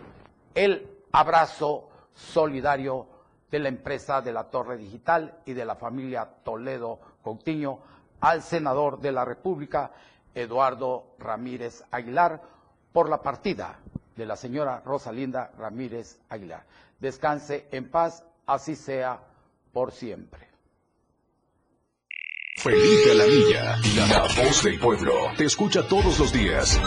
[0.54, 3.08] el abrazo solidario
[3.50, 7.80] de la empresa de la Torre Digital y de la familia Toledo Coutinho
[8.20, 9.92] al senador de la República,
[10.34, 12.42] Eduardo Ramírez Aguilar,
[12.92, 13.80] por la partida
[14.16, 16.64] de la señora Rosalinda Ramírez Aguilar.
[17.00, 19.20] Descanse en paz, así sea
[19.72, 20.48] por siempre.
[22.58, 26.82] Felipe Alamilla, la voz del pueblo, te escucha todos los días.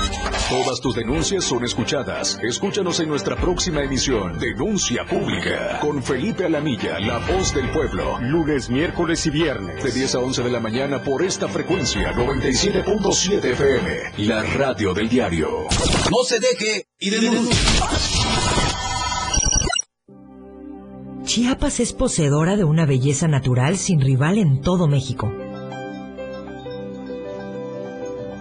[0.49, 2.41] Todas tus denuncias son escuchadas.
[2.43, 8.19] Escúchanos en nuestra próxima emisión, Denuncia Pública, con Felipe Alamilla, la voz del pueblo.
[8.21, 13.45] Lunes, miércoles y viernes, de 10 a 11 de la mañana por esta frecuencia, 97.7
[13.45, 15.69] FM, la radio del diario.
[16.11, 17.55] No se deje y denuncie.
[21.23, 25.33] Chiapas es poseedora de una belleza natural sin rival en todo México.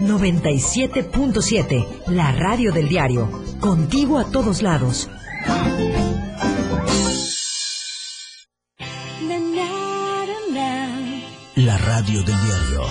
[0.00, 3.28] 97.7, la radio del diario.
[3.60, 5.10] Contigo a todos lados.
[11.56, 12.82] La radio del diario.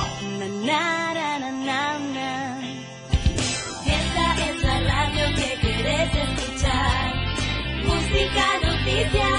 [3.86, 7.14] Esta es la radio que querés escuchar.
[7.86, 9.39] Música, noticias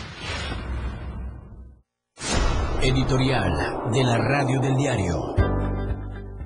[2.83, 5.35] Editorial de la radio del diario.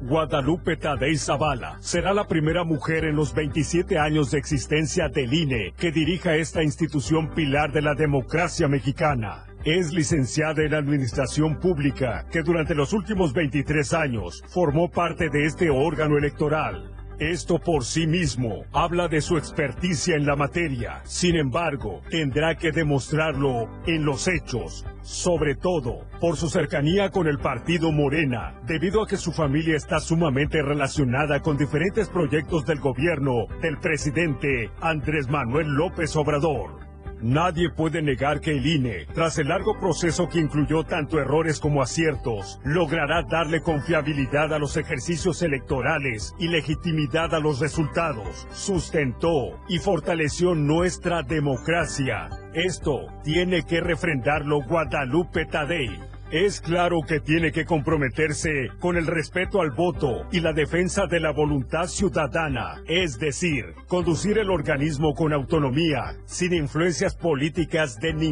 [0.02, 5.74] Guadalupe Tadei Zavala será la primera mujer en los 27 años de existencia del INE
[5.78, 9.46] que dirija esta institución pilar de la democracia mexicana.
[9.64, 15.70] Es licenciada en Administración Pública, que durante los últimos 23 años formó parte de este
[15.70, 16.95] órgano electoral.
[17.20, 21.01] Esto por sí mismo habla de su experticia en la materia.
[21.05, 27.39] Sin embargo, tendrá que demostrarlo en los hechos, sobre todo por su cercanía con el
[27.39, 33.45] partido Morena, debido a que su familia está sumamente relacionada con diferentes proyectos del gobierno
[33.61, 36.85] del presidente Andrés Manuel López Obrador.
[37.22, 41.82] Nadie puede negar que el INE, tras el largo proceso que incluyó tanto errores como
[41.82, 49.80] aciertos, logrará darle confiabilidad a los ejercicios electorales y legitimidad a los resultados, sustentó y
[49.80, 52.30] fortaleció nuestra democracia.
[52.53, 56.14] Esto tiene que refrendarlo Guadalupe Tadei.
[56.32, 61.19] Es claro que tiene que comprometerse con el respeto al voto y la defensa de
[61.19, 68.26] la voluntad ciudadana, es decir, conducir el organismo con autonomía, sin influencias políticas de ningún